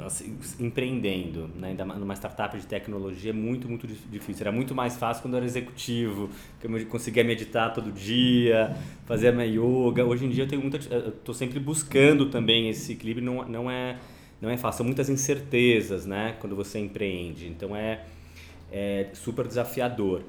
assim, 0.06 0.38
empreendendo, 0.60 1.50
né? 1.56 1.70
ainda 1.70 1.86
numa 1.86 2.13
startup 2.13 2.58
de 2.58 2.65
tecnologia, 2.65 3.32
é 3.32 3.34
muito, 3.34 3.68
muito 3.68 3.88
difícil. 3.88 4.44
Era 4.44 4.51
muito 4.51 4.74
mais 4.75 4.98
fácil 4.98 5.22
quando 5.22 5.34
eu 5.34 5.38
era 5.38 5.46
executivo, 5.46 6.29
que 6.60 6.68
eu 6.68 6.86
conseguia 6.88 7.24
meditar 7.24 7.74
todo 7.74 7.91
dia, 7.91 8.75
fazer 9.06 9.29
a 9.29 9.32
minha 9.32 9.46
yoga. 9.46 10.06
Hoje 10.06 10.25
em 10.25 10.29
dia 10.29 10.44
eu 10.44 10.48
tenho 10.48 11.34
sempre 11.34 11.60
buscando 11.60 12.29
também 12.29 12.70
esse 12.70 12.94
equilíbrio. 12.94 13.25
Não, 13.25 13.48
não 13.48 13.72
é, 13.72 13.98
não 14.41 14.50
é 14.50 14.58
fácil. 14.58 14.79
São 14.79 14.86
muitas 14.86 15.10
incertezas, 15.10 16.06
né? 16.06 16.36
Quando 16.39 16.56
você 16.56 16.79
empreende. 16.79 17.48
Então 17.48 17.75
é, 17.75 18.06
é 18.72 19.08
super 19.13 19.48
desafiador. 19.48 20.24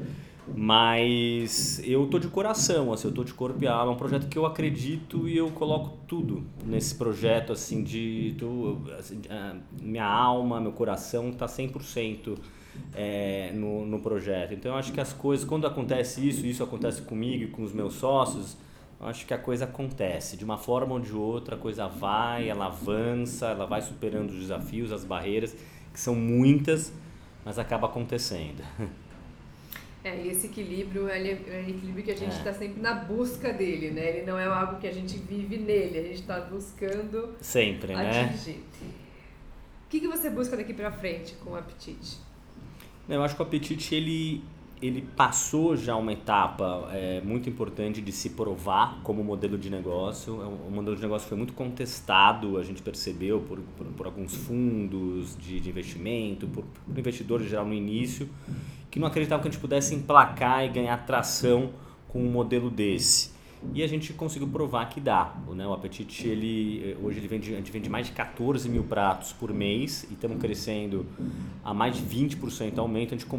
Mas 0.55 1.81
eu 1.85 2.07
tô 2.07 2.19
de 2.19 2.29
coração, 2.29 2.93
assim, 2.93 3.09
eu 3.09 3.15
tô 3.15 3.25
de 3.25 3.33
corpo 3.33 3.63
e 3.63 3.67
alma. 3.67 3.93
É 3.93 3.95
um 3.95 3.99
projeto 3.99 4.29
que 4.29 4.37
eu 4.37 4.45
acredito 4.45 5.29
e 5.29 5.37
eu 5.37 5.51
coloco 5.51 5.99
tudo 6.07 6.45
nesse 6.65 6.95
projeto, 6.95 7.53
assim, 7.53 7.83
de... 7.83 8.35
Assim, 8.99 9.21
minha 9.81 10.05
alma, 10.05 10.61
meu 10.61 10.73
coração 10.73 11.33
tá 11.33 11.47
100% 11.47 12.37
é, 12.95 13.53
no, 13.55 13.87
no 13.87 14.01
projeto. 14.01 14.55
Então 14.55 14.73
eu 14.73 14.79
acho 14.79 14.93
que 14.93 15.01
as 15.01 15.13
coisas, 15.13 15.47
quando 15.47 15.67
acontece 15.67 16.27
isso, 16.27 16.47
isso 16.47 16.63
acontece 16.63 17.03
comigo 17.03 17.45
e 17.45 17.49
com 17.49 17.63
os 17.63 17.73
meus 17.73 17.95
sócios, 17.95 18.57
eu 19.01 19.07
acho 19.07 19.27
que 19.27 19.35
a 19.35 19.39
coisa 19.39 19.65
acontece. 19.65 20.37
De 20.37 20.45
uma 20.45 20.59
forma 20.59 20.95
ou 20.95 21.01
de 21.01 21.13
outra, 21.13 21.57
a 21.57 21.59
coisa 21.59 21.89
vai, 21.89 22.49
ela 22.49 22.67
avança, 22.67 23.47
ela 23.47 23.67
vai 23.67 23.81
superando 23.83 24.31
os 24.31 24.41
desafios, 24.41 24.93
as 24.93 25.05
barreiras, 25.05 25.57
que 25.93 26.01
são 26.01 26.15
muitas, 26.15 26.93
mas 27.45 27.59
acaba 27.59 27.87
acontecendo. 27.87 28.63
É, 30.03 30.17
e 30.17 30.29
esse 30.29 30.47
equilíbrio 30.47 31.09
é 31.09 31.19
um 31.19 31.69
equilíbrio 31.69 32.05
que 32.05 32.11
a 32.11 32.17
gente 32.17 32.33
está 32.33 32.51
é. 32.51 32.53
Tá 32.53 32.59
sempre 32.59 32.81
na 32.81 32.95
busca 32.95 33.53
dele, 33.53 33.91
né? 33.91 34.09
Ele 34.09 34.27
não 34.27 34.39
é 34.39 34.47
algo 34.47 34.81
que 34.81 34.87
a 34.87 34.93
gente 34.93 35.19
vive 35.19 35.59
nele, 35.59 35.99
a 35.99 36.03
gente 36.03 36.21
está 36.21 36.41
buscando 36.41 37.35
sempre, 37.41 37.93
atingir. 37.93 38.53
né? 38.53 38.91
O 39.87 39.91
que, 39.91 40.01
que 40.01 40.09
você 40.09 40.31
busca 40.31 40.57
daqui 40.57 40.73
para 40.73 40.91
frente 40.91 41.35
com 41.45 41.51
o 41.51 41.57
apetite? 41.57 42.19
Eu 43.09 43.23
acho 43.23 43.35
que 43.35 43.43
o 43.43 43.45
apetite 43.45 43.95
ele 43.95 44.43
ele 44.83 45.03
passou 45.15 45.77
já 45.77 45.95
uma 45.95 46.13
etapa 46.13 46.89
é, 46.93 47.21
muito 47.21 47.49
importante 47.49 48.01
de 48.01 48.13
se 48.13 48.31
provar 48.31 49.01
como 49.03 49.23
modelo 49.23 49.59
de 49.59 49.69
negócio. 49.69 50.41
É 50.43 50.47
o 50.47 50.71
modelo 50.71 50.97
de 50.97 51.03
negócio 51.03 51.29
foi 51.29 51.37
muito 51.37 51.53
contestado, 51.53 52.57
a 52.57 52.63
gente 52.63 52.81
percebeu, 52.81 53.41
por, 53.41 53.61
por, 53.77 53.87
por 53.89 54.07
alguns 54.07 54.35
fundos 54.35 55.37
de, 55.37 55.61
de 55.61 55.69
investimento, 55.69 56.47
por, 56.49 56.65
por 56.65 56.99
investidores 56.99 57.49
geral 57.49 57.67
no 57.67 57.75
início, 57.75 58.29
que 58.91 58.99
não 58.99 59.07
acreditavam 59.07 59.43
que 59.43 59.49
a 59.49 59.51
gente 59.51 59.61
pudesse 59.61 59.95
emplacar 59.95 60.65
e 60.65 60.69
ganhar 60.69 60.97
tração 61.05 61.71
com 62.09 62.23
um 62.23 62.31
modelo 62.31 62.71
desse. 62.71 63.39
E 63.75 63.83
a 63.83 63.87
gente 63.87 64.13
conseguiu 64.15 64.49
provar 64.49 64.89
que 64.89 65.01
dá. 65.01 65.35
Né? 65.49 65.67
O 65.67 65.73
Apetite, 65.73 66.27
ele, 66.27 66.97
hoje 67.03 67.19
ele 67.19 67.29
vende, 67.29 67.53
a 67.53 67.57
gente 67.57 67.71
vende 67.71 67.91
mais 67.91 68.07
de 68.07 68.13
14 68.13 68.69
mil 68.69 68.85
pratos 68.85 69.33
por 69.33 69.53
mês 69.53 70.07
e 70.11 70.15
estamos 70.15 70.39
crescendo 70.39 71.07
a 71.63 71.75
mais 71.75 71.97
de 71.97 72.03
20% 72.03 72.79
aumento. 72.79 73.15
A 73.15 73.19
gente 73.19 73.31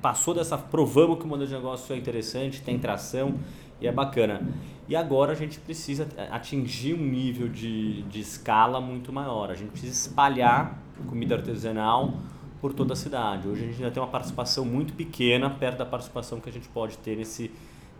passou 0.00 0.32
dessa, 0.32 0.56
provamos 0.56 1.18
que 1.18 1.24
o 1.24 1.28
modelo 1.28 1.48
de 1.48 1.54
negócio 1.54 1.92
é 1.94 1.98
interessante, 1.98 2.62
tem 2.62 2.78
tração 2.78 3.34
e 3.80 3.86
é 3.86 3.92
bacana. 3.92 4.46
E 4.88 4.94
agora 4.94 5.32
a 5.32 5.34
gente 5.34 5.58
precisa 5.58 6.06
atingir 6.30 6.94
um 6.94 7.04
nível 7.04 7.48
de, 7.48 8.02
de 8.02 8.20
escala 8.20 8.80
muito 8.80 9.12
maior. 9.12 9.50
A 9.50 9.54
gente 9.54 9.70
precisa 9.70 9.92
espalhar 9.92 10.78
comida 11.08 11.34
artesanal 11.34 12.14
por 12.60 12.72
toda 12.72 12.92
a 12.92 12.96
cidade. 12.96 13.48
Hoje 13.48 13.62
a 13.62 13.66
gente 13.66 13.76
ainda 13.76 13.90
tem 13.90 14.02
uma 14.02 14.08
participação 14.08 14.64
muito 14.64 14.94
pequena, 14.94 15.50
perto 15.50 15.78
da 15.78 15.86
participação 15.86 16.40
que 16.40 16.48
a 16.48 16.52
gente 16.52 16.68
pode 16.68 16.96
ter 16.98 17.16
nesse 17.16 17.50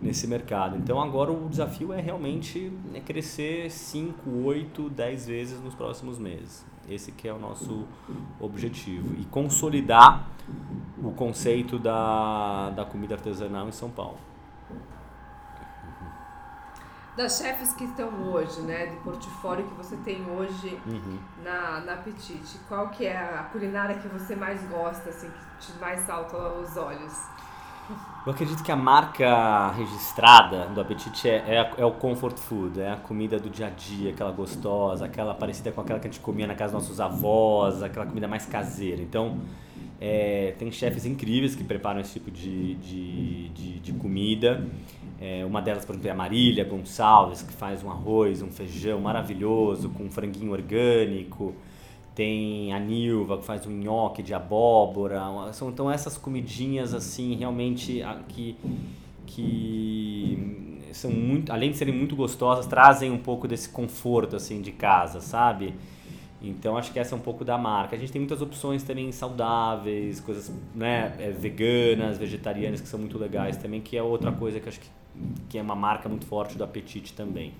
nesse 0.00 0.26
mercado. 0.26 0.76
Então 0.76 1.00
agora 1.00 1.32
o 1.32 1.48
desafio 1.48 1.92
é 1.92 2.00
realmente 2.00 2.72
é 2.94 3.00
crescer 3.00 3.70
5, 3.70 4.30
8, 4.44 4.90
10 4.90 5.26
vezes 5.26 5.60
nos 5.60 5.74
próximos 5.74 6.18
meses. 6.18 6.64
Esse 6.88 7.12
que 7.12 7.26
é 7.26 7.32
o 7.32 7.38
nosso 7.38 7.86
objetivo. 8.38 9.14
E 9.18 9.24
consolidar 9.24 10.28
o 11.02 11.10
conceito 11.12 11.78
da, 11.78 12.70
da 12.70 12.84
comida 12.84 13.14
artesanal 13.14 13.68
em 13.68 13.72
São 13.72 13.90
Paulo. 13.90 14.18
Das 17.16 17.38
chefes 17.38 17.72
que 17.74 17.84
estão 17.84 18.08
hoje, 18.32 18.60
né, 18.62 18.86
do 18.86 18.96
portfólio 19.02 19.64
que 19.68 19.74
você 19.76 19.96
tem 19.98 20.28
hoje 20.28 20.76
uhum. 20.84 21.18
na, 21.44 21.80
na 21.80 21.94
Apetite, 21.94 22.58
qual 22.68 22.88
que 22.88 23.06
é 23.06 23.16
a 23.16 23.44
culinária 23.52 23.96
que 23.98 24.08
você 24.08 24.34
mais 24.34 24.60
gosta, 24.64 25.10
assim, 25.10 25.30
que 25.30 25.66
te 25.66 25.78
mais 25.78 26.00
salta 26.00 26.36
aos 26.36 26.76
olhos? 26.76 27.12
Eu 28.26 28.32
acredito 28.32 28.62
que 28.62 28.72
a 28.72 28.76
marca 28.76 29.70
registrada 29.72 30.66
do 30.68 30.80
Apetite 30.80 31.28
é, 31.28 31.34
é, 31.36 31.70
é, 31.76 31.84
o 31.84 31.90
comfort 31.90 32.38
food, 32.38 32.80
é 32.80 32.92
a 32.92 32.96
comida 32.96 33.38
do 33.38 33.50
dia 33.50 33.66
a 33.66 33.70
dia, 33.70 34.10
aquela 34.12 34.30
gostosa, 34.30 35.04
aquela 35.04 35.34
parecida 35.34 35.70
com 35.70 35.82
aquela 35.82 35.98
que 35.98 36.08
a 36.08 36.10
gente 36.10 36.20
comia 36.20 36.46
na 36.46 36.54
casa 36.54 36.72
dos 36.72 36.82
nossos 36.82 37.00
avós, 37.00 37.82
aquela 37.82 38.06
comida 38.06 38.26
mais 38.26 38.46
caseira. 38.46 39.02
Então, 39.02 39.38
é, 40.00 40.54
tem 40.58 40.72
chefes 40.72 41.04
incríveis 41.04 41.54
que 41.54 41.62
preparam 41.62 42.00
esse 42.00 42.14
tipo 42.14 42.30
de, 42.30 42.74
de, 42.76 43.48
de, 43.50 43.80
de 43.80 43.92
comida. 43.92 44.66
É, 45.20 45.44
uma 45.44 45.60
delas, 45.60 45.84
por 45.84 45.92
exemplo, 45.92 46.08
é 46.08 46.12
a 46.12 46.16
Marília 46.16 46.64
Gonçalves, 46.64 47.42
que 47.42 47.52
faz 47.52 47.84
um 47.84 47.90
arroz, 47.90 48.40
um 48.40 48.50
feijão 48.50 49.00
maravilhoso 49.00 49.90
com 49.90 50.04
um 50.04 50.10
franguinho 50.10 50.52
orgânico 50.52 51.54
tem 52.14 52.72
a 52.72 52.78
Nilva 52.78 53.38
que 53.38 53.44
faz 53.44 53.66
um 53.66 53.72
nhoque 53.72 54.22
de 54.22 54.32
abóbora. 54.32 55.20
São 55.52 55.68
então 55.68 55.90
essas 55.90 56.16
comidinhas 56.16 56.94
assim 56.94 57.34
realmente 57.34 58.02
que, 58.28 58.56
que 59.26 60.80
são 60.92 61.10
muito, 61.10 61.52
além 61.52 61.70
de 61.70 61.76
serem 61.76 61.94
muito 61.94 62.14
gostosas, 62.14 62.66
trazem 62.66 63.10
um 63.10 63.18
pouco 63.18 63.48
desse 63.48 63.68
conforto 63.68 64.36
assim 64.36 64.60
de 64.60 64.72
casa, 64.72 65.20
sabe? 65.20 65.74
Então 66.40 66.76
acho 66.76 66.92
que 66.92 66.98
essa 66.98 67.14
é 67.14 67.18
um 67.18 67.20
pouco 67.20 67.44
da 67.44 67.56
marca. 67.56 67.96
A 67.96 67.98
gente 67.98 68.12
tem 68.12 68.20
muitas 68.20 68.42
opções 68.42 68.82
também 68.82 69.10
saudáveis, 69.10 70.20
coisas 70.20 70.52
né, 70.74 71.14
é, 71.18 71.30
veganas, 71.30 72.18
vegetarianas 72.18 72.80
que 72.80 72.88
são 72.88 73.00
muito 73.00 73.18
legais 73.18 73.56
também, 73.56 73.80
que 73.80 73.96
é 73.96 74.02
outra 74.02 74.30
coisa 74.30 74.60
que 74.60 74.68
acho 74.68 74.80
que, 74.80 74.88
que 75.48 75.58
é 75.58 75.62
uma 75.62 75.74
marca 75.74 76.08
muito 76.08 76.26
forte 76.26 76.56
do 76.56 76.64
apetite 76.64 77.12
também. 77.12 77.52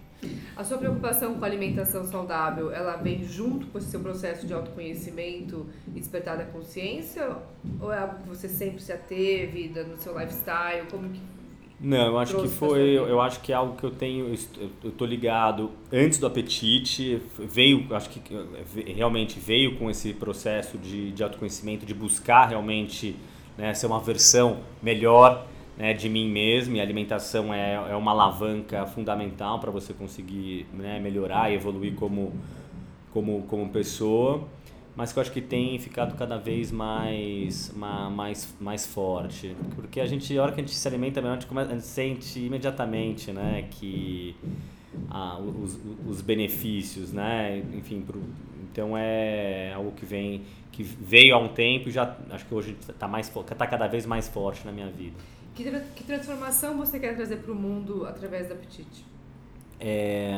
A 0.57 0.65
sua 0.65 0.79
preocupação 0.79 1.35
com 1.35 1.45
a 1.45 1.49
alimentação 1.49 2.05
saudável, 2.05 2.73
ela 2.73 2.97
vem 2.97 3.23
junto 3.25 3.67
com 3.67 3.79
esse 3.79 3.89
seu 3.89 4.01
processo 4.01 4.47
de 4.47 4.55
autoconhecimento 4.55 5.67
e 5.89 6.01
despertar 6.01 6.39
da 6.39 6.45
consciência? 6.45 7.37
Ou 7.81 7.93
é 7.93 7.99
algo 7.99 8.23
que 8.23 8.29
você 8.29 8.49
sempre 8.49 8.81
se 8.81 8.93
ateve 8.93 9.69
no 9.69 9.99
seu 9.99 10.19
lifestyle? 10.19 10.87
Como 10.91 11.09
que 11.11 11.21
não, 11.81 12.07
eu 12.07 12.19
acho 12.19 12.41
que 12.41 12.49
foi, 12.49 12.97
eu 12.97 13.21
acho 13.21 13.41
que 13.41 13.53
é 13.53 13.55
algo 13.55 13.77
que 13.77 13.85
eu 13.85 13.91
tenho, 13.91 14.35
eu 14.83 14.91
tô 14.93 15.05
ligado 15.05 15.71
antes 15.93 16.19
do 16.19 16.27
apetite, 16.27 17.21
veio, 17.39 17.87
acho 17.95 18.09
que 18.09 18.23
realmente 18.95 19.39
veio 19.39 19.77
com 19.77 19.91
esse 19.91 20.15
processo 20.15 20.79
de, 20.79 21.11
de 21.11 21.23
autoconhecimento, 21.23 21.85
de 21.85 21.93
buscar 21.93 22.47
realmente 22.47 23.17
né, 23.59 23.75
ser 23.75 23.87
uma 23.87 24.01
versão 24.01 24.61
melhor 24.83 25.47
né, 25.77 25.93
de 25.93 26.09
mim 26.09 26.31
mesmo 26.31 26.77
e 26.77 26.81
alimentação 26.81 27.53
é, 27.53 27.75
é 27.75 27.97
uma 27.97 28.13
alavanca 28.13 28.87
fundamental 28.87 29.59
para 29.59 29.71
você 29.71 29.93
conseguir 29.93 30.67
né, 30.73 31.01
melhorar 31.01 31.51
e 31.51 31.55
evoluir 31.55 31.95
como, 31.95 32.33
como, 33.13 33.43
como 33.43 33.69
pessoa 33.71 34.47
mas 34.97 35.13
que 35.13 35.19
eu 35.19 35.23
acho 35.23 35.33
que 35.33 35.41
tem 35.41 35.77
ficado 35.79 36.17
cada 36.17 36.39
vez 36.39 36.71
mais, 36.71 37.73
mais, 37.75 38.55
mais 38.61 38.87
forte. 38.87 39.57
Porque 39.75 40.01
a 40.01 40.07
gente, 40.07 40.37
a 40.39 40.43
hora 40.43 40.53
que 40.53 40.61
a 40.61 40.65
gente 40.65 40.75
se 40.75 40.87
alimenta 40.87 41.21
melhor, 41.21 41.37
a 41.37 41.41
gente, 41.41 41.49
começa, 41.49 41.71
a 41.71 41.75
gente 41.75 41.87
sente 41.87 42.39
imediatamente 42.39 43.33
né, 43.33 43.67
que 43.73 44.37
ah, 45.11 45.39
os, 45.39 45.81
os 46.07 46.21
benefícios, 46.21 47.13
né? 47.13 47.63
Enfim, 47.75 48.03
pro, 48.03 48.23
então 48.71 48.97
é 48.97 49.73
algo 49.75 49.93
que 49.93 50.07
vem 50.07 50.43
que 50.71 50.83
veio 50.83 51.37
há 51.37 51.39
um 51.39 51.49
tempo 51.49 51.89
e 51.89 51.93
já 51.93 52.17
acho 52.31 52.45
que 52.47 52.55
hoje 52.55 52.77
está 52.81 53.07
mais 53.07 53.29
está 53.29 53.67
cada 53.67 53.87
vez 53.87 54.07
mais 54.07 54.29
forte 54.29 54.65
na 54.65 54.73
minha 54.73 54.89
vida. 54.89 55.15
Que, 55.55 55.65
que 55.95 56.05
transformação 56.05 56.77
você 56.77 56.99
quer 56.99 57.15
trazer 57.15 57.37
para 57.37 57.53
o 57.53 57.55
mundo 57.55 58.07
através 58.07 58.49
do 58.49 58.55
apetite? 58.55 59.05
É, 59.79 60.37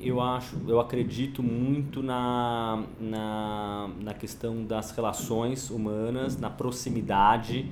eu 0.00 0.20
acho, 0.20 0.56
eu 0.66 0.80
acredito 0.80 1.42
muito 1.42 2.02
na, 2.02 2.84
na, 2.98 3.90
na 4.00 4.14
questão 4.14 4.64
das 4.64 4.90
relações 4.90 5.70
humanas, 5.70 6.38
na 6.38 6.50
proximidade 6.50 7.70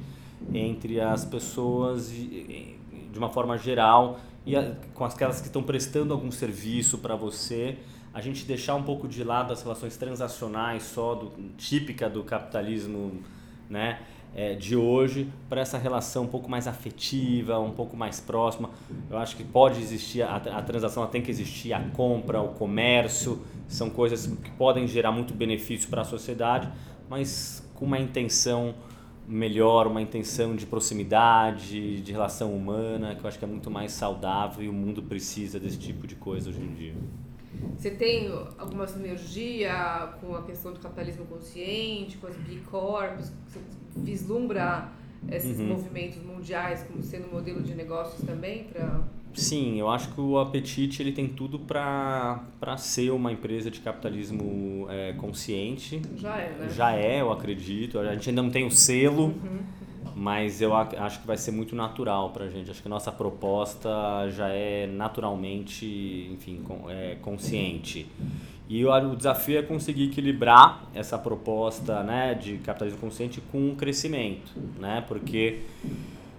entre 0.53 1.01
as 1.01 1.25
pessoas 1.25 2.11
de 2.11 3.19
uma 3.19 3.29
forma 3.29 3.59
geral 3.59 4.19
e 4.47 4.57
a, 4.57 4.75
com 4.95 5.05
aquelas 5.05 5.41
que 5.41 5.47
estão 5.47 5.63
prestando 5.63 6.13
algum 6.15 6.31
serviço 6.31 6.99
para 6.99 7.15
você, 7.15 7.79
a 8.13 8.21
gente 8.21 8.45
deixar 8.45 8.75
um 8.75 8.83
pouco 8.83 9.07
de 9.07 9.23
lado 9.23 9.53
as 9.53 9.63
relações 9.63 9.97
transacionais 9.97 10.83
só 10.83 11.15
do, 11.15 11.33
típica 11.57 12.09
do 12.09 12.25
capitalismo, 12.25 13.23
né? 13.69 14.01
É, 14.35 14.55
de 14.55 14.77
hoje 14.77 15.29
para 15.49 15.61
essa 15.61 15.77
relação 15.77 16.25
um 16.25 16.29
pouco 16.29 16.51
mais 16.51 16.67
afetiva, 16.67 17.59
um 17.59 17.73
pouco 17.73 17.97
mais 17.97 18.21
próxima. 18.21 18.71
Eu 19.11 19.19
acho 19.19 19.37
que 19.37 19.45
pode 19.45 19.81
existir, 19.81 20.23
a, 20.23 20.37
a 20.37 20.63
transação 20.63 21.07
tem 21.07 21.23
que 21.23 21.31
existir, 21.31 21.73
a 21.73 21.81
compra, 21.91 22.41
o 22.41 22.49
comércio, 22.49 23.41
são 23.69 23.91
coisas 23.91 24.27
que 24.27 24.51
podem 24.53 24.87
gerar 24.87 25.13
muito 25.13 25.35
benefício 25.35 25.89
para 25.89 26.03
a 26.03 26.05
sociedade, 26.05 26.69
mas 27.09 27.67
com 27.75 27.85
uma 27.85 27.99
intenção 27.99 28.75
melhor, 29.27 29.87
uma 29.87 30.03
intenção 30.03 30.57
de 30.57 30.67
proximidade, 30.67 32.01
de 32.01 32.13
relação 32.13 32.53
humana, 32.53 33.15
que 33.15 33.25
eu 33.25 33.29
acho 33.29 33.39
que 33.39 33.45
é 33.45 33.49
muito 33.49 33.71
mais 33.71 33.93
saudável 33.93 34.65
e 34.65 34.69
o 34.69 34.73
mundo 34.73 35.03
precisa 35.03 35.61
desse 35.61 35.79
tipo 35.79 36.07
de 36.07 36.17
coisa 36.17 36.51
hoje 36.51 36.61
em 36.61 36.75
dia. 36.75 36.95
Você 37.77 37.91
tem 37.91 38.31
alguma 38.59 38.87
sinergia 38.87 40.15
com 40.21 40.35
a 40.35 40.43
questão 40.43 40.73
do 40.73 40.81
capitalismo 40.81 41.27
consciente, 41.27 42.17
com 42.19 42.27
as 42.27 42.37
B 42.37 42.61
Corps? 42.71 43.33
Você 43.47 43.61
vislumbra 43.97 44.91
esses 45.31 45.59
uhum. 45.59 45.69
movimentos 45.69 46.23
mundiais 46.23 46.85
como 46.85 47.03
sendo 47.03 47.29
um 47.29 47.33
modelo 47.33 47.63
de 47.63 47.75
negócios 47.75 48.25
também 48.25 48.65
para 48.65 49.03
Sim, 49.33 49.79
eu 49.79 49.89
acho 49.89 50.13
que 50.13 50.21
o 50.21 50.39
Apetite 50.39 51.03
ele 51.03 51.13
tem 51.13 51.29
tudo 51.29 51.59
para 51.59 52.43
ser 52.77 53.11
uma 53.11 53.31
empresa 53.33 53.71
de 53.71 53.81
capitalismo 53.81 54.87
é, 54.91 55.13
consciente. 55.13 56.03
Já 56.17 56.37
é, 56.37 56.57
né? 56.59 56.69
Já 56.75 56.93
é, 56.93 57.21
eu 57.21 57.31
acredito. 57.31 57.99
A 57.99 58.13
gente 58.13 58.29
ainda 58.29 58.43
não 58.43 58.51
tem 58.51 58.67
o 58.67 58.71
selo, 58.71 59.27
uhum. 59.27 59.61
Mas 60.21 60.61
eu 60.61 60.77
acho 60.77 61.19
que 61.23 61.27
vai 61.27 61.39
ser 61.39 61.51
muito 61.51 61.75
natural 61.75 62.29
para 62.29 62.45
a 62.45 62.49
gente. 62.51 62.71
Acho 62.71 62.83
que 62.83 62.89
a 62.89 62.91
nossa 62.91 63.11
proposta 63.11 63.89
já 64.29 64.51
é 64.51 64.87
naturalmente, 64.87 66.31
enfim, 66.31 66.63
é 66.91 67.17
consciente. 67.23 68.07
E 68.69 68.85
o 68.85 69.17
desafio 69.17 69.59
é 69.59 69.63
conseguir 69.63 70.09
equilibrar 70.09 70.85
essa 70.95 71.17
proposta 71.17 72.03
né, 72.03 72.35
de 72.35 72.59
capitalismo 72.59 73.01
consciente 73.01 73.41
com 73.51 73.71
o 73.71 73.77
crescimento, 73.77 74.53
né? 74.79 75.03
porque 75.09 75.61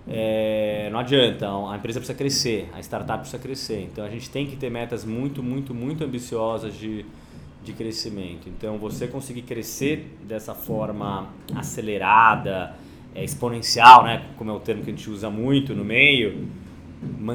é, 0.07 0.87
não 0.91 0.99
adianta, 0.99 1.47
a 1.47 1.75
empresa 1.75 1.99
precisa 1.99 2.15
crescer, 2.15 2.69
a 2.75 2.79
startup 2.81 3.21
precisa 3.21 3.41
crescer. 3.41 3.89
Então 3.91 4.05
a 4.05 4.09
gente 4.11 4.29
tem 4.29 4.45
que 4.45 4.55
ter 4.57 4.69
metas 4.69 5.03
muito, 5.03 5.41
muito, 5.41 5.73
muito 5.73 6.03
ambiciosas 6.03 6.75
de, 6.75 7.03
de 7.63 7.73
crescimento. 7.73 8.47
Então 8.47 8.77
você 8.77 9.07
conseguir 9.07 9.41
crescer 9.41 10.19
dessa 10.23 10.53
forma 10.53 11.29
acelerada, 11.55 12.75
é, 13.13 13.23
exponencial, 13.23 14.03
né, 14.03 14.29
como 14.37 14.51
é 14.51 14.53
o 14.53 14.59
termo 14.59 14.83
que 14.83 14.89
a 14.89 14.93
gente 14.93 15.09
usa 15.09 15.29
muito 15.29 15.75
no 15.75 15.83
meio, 15.83 16.47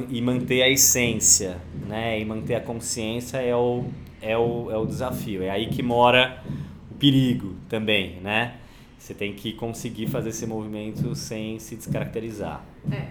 e 0.09 0.23
manter 0.23 0.63
a 0.63 0.69
essência, 0.69 1.59
né, 1.87 2.21
e 2.21 2.25
manter 2.25 2.55
a 2.55 2.61
consciência 2.61 3.39
é 3.39 3.55
o, 3.55 3.85
é 4.21 4.37
o, 4.37 4.71
é 4.71 4.77
o 4.77 4.87
desafio. 4.87 5.43
É 5.43 5.51
aí 5.51 5.69
que 5.69 5.83
mora 5.83 6.43
o 6.91 6.95
perigo 6.95 7.55
também, 7.69 8.21
né? 8.21 8.59
Você 8.99 9.15
tem 9.15 9.35
que 9.35 9.53
conseguir 9.53 10.09
fazer 10.09 10.31
esse 10.31 10.47
movimento 10.47 11.15
sem 11.15 11.59
se 11.59 11.77
descaracterizar. 11.77 12.65
É. 12.91 13.09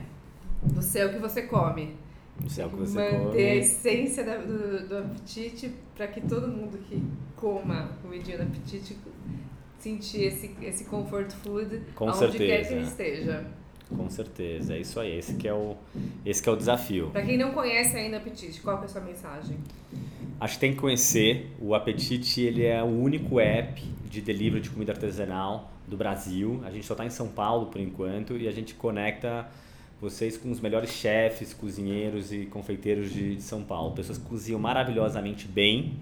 Você 0.74 1.00
é 1.00 1.06
o 1.06 1.14
que 1.14 1.20
você 1.20 1.44
come. 1.44 1.96
Você 2.44 2.62
é 2.62 2.66
o 2.66 2.70
que 2.70 2.76
você 2.76 2.98
manter 2.98 3.18
come. 3.18 3.44
a 3.44 3.56
essência 3.56 4.24
do, 4.24 4.88
do 4.90 4.98
apetite 4.98 5.72
para 5.96 6.08
que 6.08 6.20
todo 6.22 6.48
mundo 6.48 6.78
que 6.80 7.02
coma 7.36 7.92
comidinha 8.02 8.38
do 8.38 8.44
apetite 8.44 8.98
sentir 9.86 10.24
esse, 10.24 10.52
esse 10.64 10.86
comfort 10.86 11.32
food 11.32 11.82
Com 11.94 12.08
onde 12.08 12.18
certeza. 12.18 12.46
quer 12.46 12.68
que 12.68 12.74
ele 12.74 12.84
esteja. 12.84 13.46
Com 13.96 14.10
certeza, 14.10 14.74
é 14.74 14.80
isso 14.80 15.00
aí. 15.00 15.20
Esse 15.20 15.36
que 15.36 15.48
é 15.48 15.54
o, 15.54 15.76
esse 16.26 16.42
que 16.42 16.50
é 16.50 16.52
o 16.52 16.56
desafio. 16.56 17.12
Para 17.12 17.22
quem 17.22 17.38
não 17.38 17.52
conhece 17.52 17.96
ainda 17.96 18.18
o 18.18 18.20
Apetite, 18.20 18.60
qual 18.62 18.82
é 18.82 18.86
a 18.86 18.88
sua 18.88 19.02
mensagem? 19.02 19.58
Acho 20.40 20.56
que 20.56 20.60
tem 20.60 20.74
que 20.74 20.80
conhecer. 20.80 21.52
O 21.60 21.76
Apetite 21.76 22.42
ele 22.42 22.66
é 22.66 22.82
o 22.82 22.88
único 22.88 23.40
app 23.40 23.80
de 24.10 24.22
delivery 24.22 24.62
de 24.62 24.72
comida 24.72 24.92
artesanal 24.92 25.72
do 25.88 25.96
Brasil. 25.96 26.62
A 26.66 26.72
gente 26.72 26.86
só 26.86 26.96
está 26.96 27.06
em 27.06 27.12
São 27.12 27.28
Paulo 27.28 27.68
por 27.68 27.80
enquanto 27.80 28.36
e 28.36 28.48
a 28.48 28.52
gente 28.52 28.74
conecta 28.74 29.48
vocês 30.02 30.36
com 30.36 30.50
os 30.50 30.60
melhores 30.60 30.90
chefes, 30.90 31.54
cozinheiros 31.54 32.34
e 32.34 32.48
confeiteiros 32.48 33.14
de, 33.14 33.36
de 33.36 33.42
São 33.44 33.64
Paulo. 33.64 33.94
Pessoas 33.94 34.18
que 34.18 34.26
cozinham 34.26 34.60
maravilhosamente 34.60 35.48
bem 35.48 35.94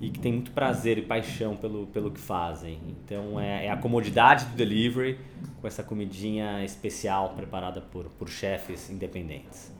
e 0.00 0.10
que 0.10 0.18
têm 0.18 0.32
muito 0.32 0.52
prazer 0.52 0.98
e 0.98 1.02
paixão 1.02 1.56
pelo, 1.56 1.86
pelo 1.88 2.10
que 2.10 2.20
fazem. 2.20 2.78
Então 2.88 3.38
é, 3.38 3.66
é 3.66 3.70
a 3.70 3.76
comodidade 3.76 4.44
do 4.46 4.56
delivery 4.56 5.18
com 5.60 5.66
essa 5.66 5.82
comidinha 5.82 6.64
especial 6.64 7.30
preparada 7.34 7.80
por, 7.80 8.04
por 8.10 8.28
chefes 8.28 8.90
independentes. 8.90 9.72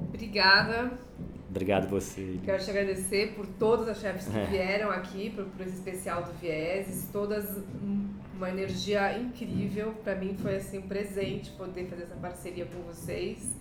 Obrigada. 0.00 0.98
Obrigado 1.48 1.88
você. 1.88 2.38
Quero 2.44 2.62
te 2.62 2.70
agradecer 2.70 3.34
por 3.34 3.46
todas 3.46 3.88
as 3.88 4.00
chefes 4.00 4.26
que 4.26 4.36
é. 4.36 4.44
vieram 4.46 4.90
aqui, 4.90 5.30
por, 5.30 5.44
por 5.44 5.66
esse 5.66 5.76
especial 5.76 6.22
do 6.22 6.32
Vieses, 6.34 7.08
todas 7.12 7.62
uma 8.38 8.50
energia 8.50 9.18
incrível. 9.18 9.92
Para 10.04 10.14
mim 10.14 10.36
foi 10.40 10.56
assim 10.56 10.78
um 10.78 10.82
presente 10.82 11.50
poder 11.50 11.86
fazer 11.86 12.04
essa 12.04 12.14
parceria 12.16 12.66
com 12.66 12.82
vocês 12.82 13.56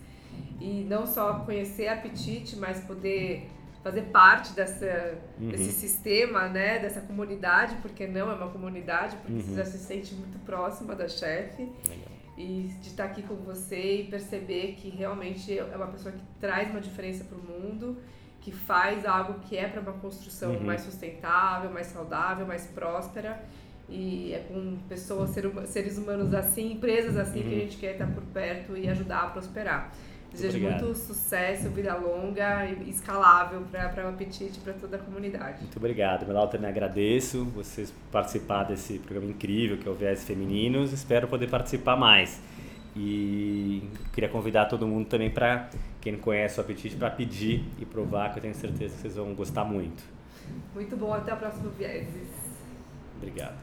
e 0.59 0.85
não 0.87 1.05
só 1.05 1.39
conhecer 1.39 1.87
a 1.87 1.93
Apetite, 1.93 2.55
mas 2.57 2.79
poder 2.81 3.47
fazer 3.83 4.03
parte 4.03 4.53
dessa, 4.53 5.17
uhum. 5.39 5.49
desse 5.49 5.71
sistema, 5.71 6.47
né, 6.49 6.79
dessa 6.79 7.01
comunidade, 7.01 7.75
porque 7.81 8.05
não 8.07 8.31
é 8.31 8.33
uma 8.33 8.49
comunidade, 8.49 9.15
porque 9.17 9.33
uhum. 9.33 9.41
você 9.41 9.55
já 9.55 9.65
se 9.65 9.77
sente 9.77 10.13
muito 10.15 10.37
próxima 10.39 10.95
da 10.95 11.07
chefe. 11.07 11.71
Legal 11.87 12.17
e 12.37 12.69
de 12.79 12.87
estar 12.87 13.05
aqui 13.05 13.23
com 13.23 13.35
você 13.35 14.01
e 14.01 14.03
perceber 14.03 14.75
que 14.77 14.89
realmente 14.89 15.57
é 15.57 15.75
uma 15.75 15.87
pessoa 15.87 16.13
que 16.13 16.21
traz 16.39 16.69
uma 16.69 16.79
diferença 16.79 17.23
para 17.23 17.35
o 17.35 17.41
mundo, 17.41 17.97
que 18.39 18.51
faz 18.51 19.05
algo 19.05 19.39
que 19.39 19.57
é 19.57 19.67
para 19.67 19.81
uma 19.81 19.93
construção 19.93 20.51
uhum. 20.53 20.63
mais 20.63 20.81
sustentável, 20.81 21.71
mais 21.71 21.87
saudável, 21.87 22.45
mais 22.45 22.67
próspera. 22.67 23.43
E 23.89 24.33
é 24.33 24.39
com 24.39 24.77
pessoas, 24.87 25.31
seres 25.65 25.97
humanos 25.97 26.33
assim, 26.33 26.73
empresas 26.73 27.17
assim 27.17 27.39
uhum. 27.39 27.49
que 27.49 27.55
a 27.55 27.59
gente 27.59 27.77
quer 27.77 27.93
estar 27.93 28.07
por 28.07 28.23
perto 28.25 28.77
e 28.77 28.87
ajudar 28.87 29.23
a 29.23 29.27
prosperar. 29.29 29.91
Desejo 30.31 30.57
Obrigado. 30.57 30.83
muito 30.83 30.97
sucesso, 30.97 31.69
vida 31.69 31.95
longa 31.95 32.65
e 32.65 32.89
escalável 32.89 33.61
para 33.71 34.05
o 34.05 34.09
apetite 34.09 34.59
para 34.59 34.73
toda 34.73 34.97
a 34.97 34.99
comunidade. 34.99 35.61
Muito 35.61 35.77
obrigado. 35.77 36.27
Meu 36.27 36.47
também 36.47 36.69
agradeço 36.69 37.45
vocês 37.45 37.93
participar 38.11 38.63
desse 38.63 38.99
programa 38.99 39.29
incrível 39.29 39.77
que 39.77 39.87
é 39.87 39.91
o 39.91 39.95
Viés 39.95 40.23
Femininos. 40.23 40.91
Espero 40.91 41.27
poder 41.27 41.49
participar 41.49 41.95
mais. 41.95 42.41
E 42.95 43.83
queria 44.11 44.29
convidar 44.29 44.65
todo 44.65 44.87
mundo 44.87 45.07
também 45.07 45.29
para 45.29 45.69
quem 46.01 46.13
não 46.13 46.19
conhece 46.19 46.59
o 46.59 46.61
apetite 46.61 46.95
para 46.95 47.11
pedir 47.11 47.63
e 47.79 47.85
provar, 47.85 48.31
que 48.31 48.39
eu 48.39 48.41
tenho 48.41 48.55
certeza 48.55 48.95
que 48.95 49.01
vocês 49.01 49.15
vão 49.15 49.35
gostar 49.35 49.63
muito. 49.63 50.03
Muito 50.73 50.97
bom, 50.97 51.13
até 51.13 51.33
o 51.33 51.37
próximo 51.37 51.69
Vieses. 51.71 52.29
Obrigado. 53.17 53.57